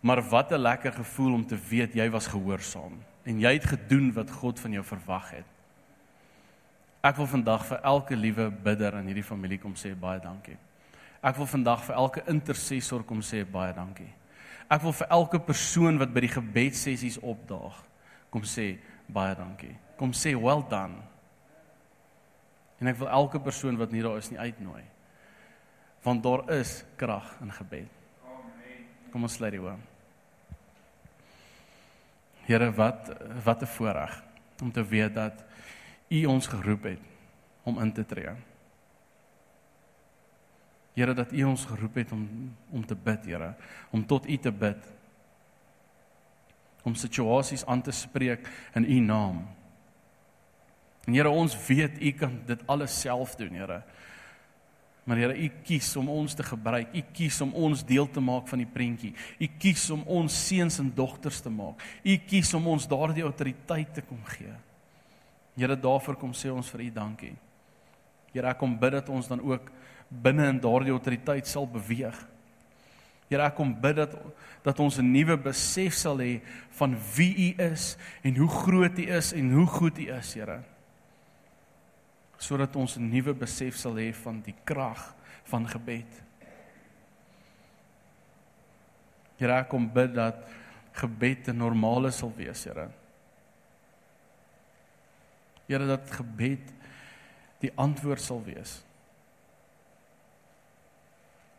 Maar 0.00 0.22
wat 0.22 0.52
'n 0.52 0.58
lekker 0.58 0.92
gevoel 0.92 1.32
om 1.32 1.46
te 1.46 1.58
weet 1.68 1.94
jy 1.94 2.10
was 2.10 2.26
gehoorsaam 2.26 2.98
en 3.24 3.40
jy 3.40 3.52
het 3.52 3.64
gedoen 3.64 4.12
wat 4.12 4.30
God 4.30 4.60
van 4.60 4.72
jou 4.72 4.84
verwag 4.84 5.30
het. 5.30 5.44
Ek 7.04 7.16
wil 7.16 7.26
vandag 7.26 7.66
vir 7.66 7.80
elke 7.82 8.16
liewe 8.16 8.50
bidder 8.50 8.94
in 8.94 9.06
hierdie 9.06 9.24
familie 9.24 9.58
kom 9.58 9.74
sê 9.74 9.94
baie 9.94 10.20
dankie. 10.20 10.56
Ek 11.22 11.36
wil 11.36 11.46
vandag 11.46 11.84
vir 11.84 11.94
elke 11.94 12.22
intercessor 12.26 13.02
kom 13.02 13.20
sê 13.20 13.44
baie 13.44 13.72
dankie. 13.72 14.12
Ek 14.68 14.82
wil 14.82 14.92
vir 14.92 15.06
elke 15.12 15.38
persoon 15.38 15.98
wat 15.98 16.14
by 16.14 16.20
die 16.20 16.32
gebedsessies 16.32 17.18
opdaag 17.20 17.76
kom 18.30 18.42
sê 18.42 18.78
baie 19.06 19.34
dankie. 19.34 19.76
Kom 19.96 20.12
sê 20.12 20.34
well 20.34 20.64
done. 20.68 21.02
En 22.80 22.90
ek 22.90 22.98
wil 23.00 23.08
elke 23.08 23.40
persoon 23.40 23.78
wat 23.80 23.92
nie 23.94 24.02
daar 24.02 24.18
is 24.18 24.30
nie 24.30 24.38
uitnooi. 24.38 24.82
Want 26.04 26.22
daar 26.22 26.44
is 26.52 26.84
krag 26.96 27.36
in 27.40 27.52
gebed. 27.52 27.88
Amen. 28.28 28.86
Kom 29.12 29.22
ons 29.24 29.36
sluit 29.38 29.54
die 29.54 29.62
oë. 29.62 29.76
Here, 32.44 32.68
wat 32.76 33.08
wat 33.44 33.62
'n 33.62 33.66
voorreg 33.66 34.22
om 34.62 34.72
te 34.72 34.84
weet 34.84 35.14
dat 35.14 35.44
U 36.08 36.24
ons 36.24 36.46
geroep 36.46 36.82
het 36.82 37.00
om 37.62 37.80
in 37.80 37.92
te 37.92 38.04
tree. 38.04 38.34
Here, 40.94 41.14
dat 41.14 41.32
U 41.32 41.42
ons 41.44 41.64
geroep 41.64 41.94
het 41.94 42.12
om 42.12 42.56
om 42.70 42.86
te 42.86 42.94
bid, 42.94 43.24
Here, 43.24 43.54
om 43.90 44.06
tot 44.06 44.28
U 44.28 44.36
te 44.36 44.52
bid. 44.52 44.93
Om 46.84 46.96
situasies 46.98 47.64
aan 47.66 47.82
te 47.82 47.92
spreek 47.92 48.46
in 48.76 48.84
U 48.84 49.00
naam. 49.00 49.44
En 51.04 51.12
Here, 51.12 51.30
ons 51.30 51.56
weet 51.66 52.00
U 52.00 52.12
kan 52.16 52.38
dit 52.46 52.66
alles 52.66 53.00
self 53.00 53.36
doen, 53.40 53.52
Here. 53.56 53.82
Maar 55.04 55.20
Here, 55.20 55.36
U 55.36 55.48
kies 55.64 55.90
om 56.00 56.08
ons 56.08 56.34
te 56.34 56.42
gebruik. 56.42 56.94
U 56.96 57.02
kies 57.12 57.40
om 57.44 57.52
ons 57.54 57.84
deel 57.84 58.08
te 58.10 58.20
maak 58.24 58.48
van 58.48 58.62
die 58.62 58.68
prentjie. 58.68 59.12
U 59.38 59.48
kies 59.60 59.88
om 59.92 60.04
ons 60.08 60.36
seuns 60.46 60.78
en 60.80 60.92
dogters 60.96 61.42
te 61.44 61.52
maak. 61.52 61.82
U 62.04 62.16
kies 62.28 62.54
om 62.56 62.70
ons 62.72 62.88
daardie 62.88 63.24
autoriteit 63.24 63.92
te 63.94 64.04
kom 64.04 64.20
gee. 64.36 64.52
Here, 65.54 65.76
daarvoor 65.76 66.16
kom 66.18 66.32
sê 66.36 66.52
ons 66.52 66.70
vir 66.72 66.88
U 66.88 66.92
dankie. 67.00 67.34
Here, 68.32 68.48
ek 68.50 68.58
kom 68.58 68.78
bid 68.80 68.96
dat 68.96 69.10
ons 69.12 69.28
dan 69.30 69.42
ook 69.44 69.68
binne 70.08 70.48
in 70.50 70.62
daardie 70.62 70.94
autoriteit 70.94 71.46
sal 71.48 71.68
beweeg. 71.70 72.16
Here, 73.28 73.42
ek 73.42 73.56
kom 73.56 73.72
bid 73.80 73.96
dat 73.96 74.14
dat 74.64 74.80
ons 74.80 74.98
'n 74.98 75.12
nuwe 75.12 75.36
besef 75.36 75.94
sal 75.94 76.18
hê 76.18 76.40
van 76.70 76.96
wie 77.16 77.52
U 77.52 77.62
is 77.62 77.96
en 78.22 78.36
hoe 78.36 78.48
groot 78.48 78.98
U 78.98 79.02
is 79.02 79.32
en 79.32 79.52
hoe 79.52 79.66
goed 79.66 79.98
U 79.98 80.08
is, 80.08 80.34
Here 80.34 80.62
sodat 82.44 82.76
ons 82.76 82.96
'n 82.96 83.08
nuwe 83.08 83.34
besef 83.34 83.76
sal 83.76 83.96
hê 83.96 84.12
van 84.12 84.40
die 84.40 84.54
krag 84.64 85.14
van 85.44 85.66
gebed. 85.68 86.22
Here, 89.38 89.52
ek 89.60 89.68
kom 89.68 89.88
bid 89.92 90.14
dat 90.14 90.36
gebed 90.92 91.48
'n 91.48 91.56
normale 91.56 92.10
sal 92.10 92.32
wees, 92.36 92.64
Here. 92.64 92.90
Here 95.66 95.86
dat 95.86 96.10
gebed 96.10 96.72
die 97.60 97.72
antwoord 97.76 98.20
sal 98.20 98.42
wees. 98.44 98.84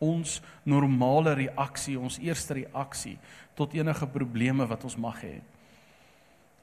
Ons 0.06 0.40
normale 0.68 1.34
reaksie, 1.40 1.98
ons 1.98 2.20
eerste 2.22 2.60
reaksie 2.62 3.16
tot 3.58 3.74
enige 3.78 4.08
probleme 4.12 4.68
wat 4.70 4.84
ons 4.86 4.98
mag 5.00 5.18
hê. 5.24 5.40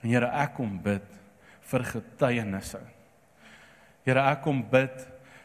En 0.02 0.11
Here, 0.11 0.28
ek 0.42 0.55
kom 0.59 0.76
bid 0.83 1.07
vir 1.70 1.87
getuienisse. 1.88 2.81
Here, 4.07 4.22
ek 4.33 4.42
kom 4.44 4.62
bid 4.70 4.94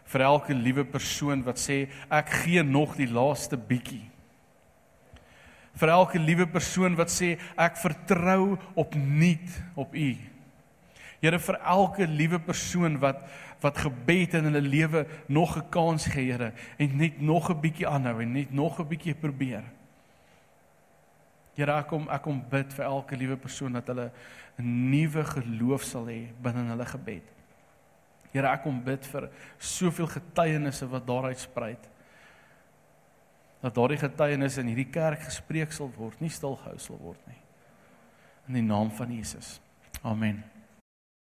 vir 0.07 0.23
elke 0.27 0.55
liewe 0.55 0.85
persoon 0.87 1.43
wat 1.45 1.59
sê 1.61 1.85
ek 2.09 2.31
gee 2.43 2.63
nog 2.63 2.95
die 2.99 3.09
laaste 3.11 3.59
bietjie. 3.59 4.05
Vir 5.77 5.93
elke 5.93 6.19
liewe 6.21 6.47
persoon 6.49 6.95
wat 6.97 7.11
sê 7.13 7.35
ek 7.59 7.77
vertrou 7.77 8.55
opnuut 8.79 9.59
op 9.77 9.93
U. 9.93 10.09
Here 11.21 11.39
vir 11.39 11.57
elke 11.65 12.07
liewe 12.07 12.39
persoon 12.39 12.99
wat 13.01 13.23
wat 13.61 13.79
gebed 13.81 14.35
in 14.37 14.51
hulle 14.51 14.61
lewe 14.61 15.07
nog 15.27 15.57
'n 15.57 15.69
kans 15.69 16.05
gee, 16.05 16.31
Here, 16.31 16.53
en 16.77 16.97
net 16.97 17.21
nog 17.21 17.49
'n 17.49 17.59
bietjie 17.59 17.87
aanhou 17.87 18.21
en 18.21 18.31
net 18.31 18.53
nog 18.53 18.79
'n 18.79 18.87
bietjie 18.87 19.15
probeer. 19.15 19.63
Here, 21.55 21.71
ek 21.71 21.87
kom 21.87 22.07
ek 22.09 22.21
kom 22.21 22.43
bid 22.49 22.73
vir 22.73 22.85
elke 22.85 23.15
liewe 23.15 23.37
persoon 23.37 23.73
dat 23.73 23.87
hulle 23.87 24.11
'n 24.59 24.89
nuwe 24.89 25.23
geloof 25.23 25.83
sal 25.83 26.05
hê 26.05 26.27
binne 26.41 26.69
hulle 26.69 26.85
gebed. 26.85 27.23
Here, 28.31 28.47
ek 28.47 28.61
kom 28.63 28.83
bid 28.83 29.05
vir 29.05 29.29
soveel 29.57 30.07
getuienisse 30.07 30.87
wat 30.87 31.07
daaruit 31.07 31.39
spruit. 31.39 31.89
Dat 33.61 33.75
daardie 33.75 33.97
getuienisse 33.97 34.61
in 34.61 34.67
hierdie 34.67 34.91
kerk 34.91 35.23
gespreek 35.23 35.71
sal 35.71 35.89
word, 35.97 36.21
nie 36.21 36.29
stilgehou 36.29 36.77
sal 36.77 36.99
word 37.01 37.27
nie. 37.27 37.41
In 38.47 38.53
die 38.53 38.61
naam 38.61 38.91
van 38.91 39.11
Jesus. 39.11 39.59
Amen. 40.03 40.56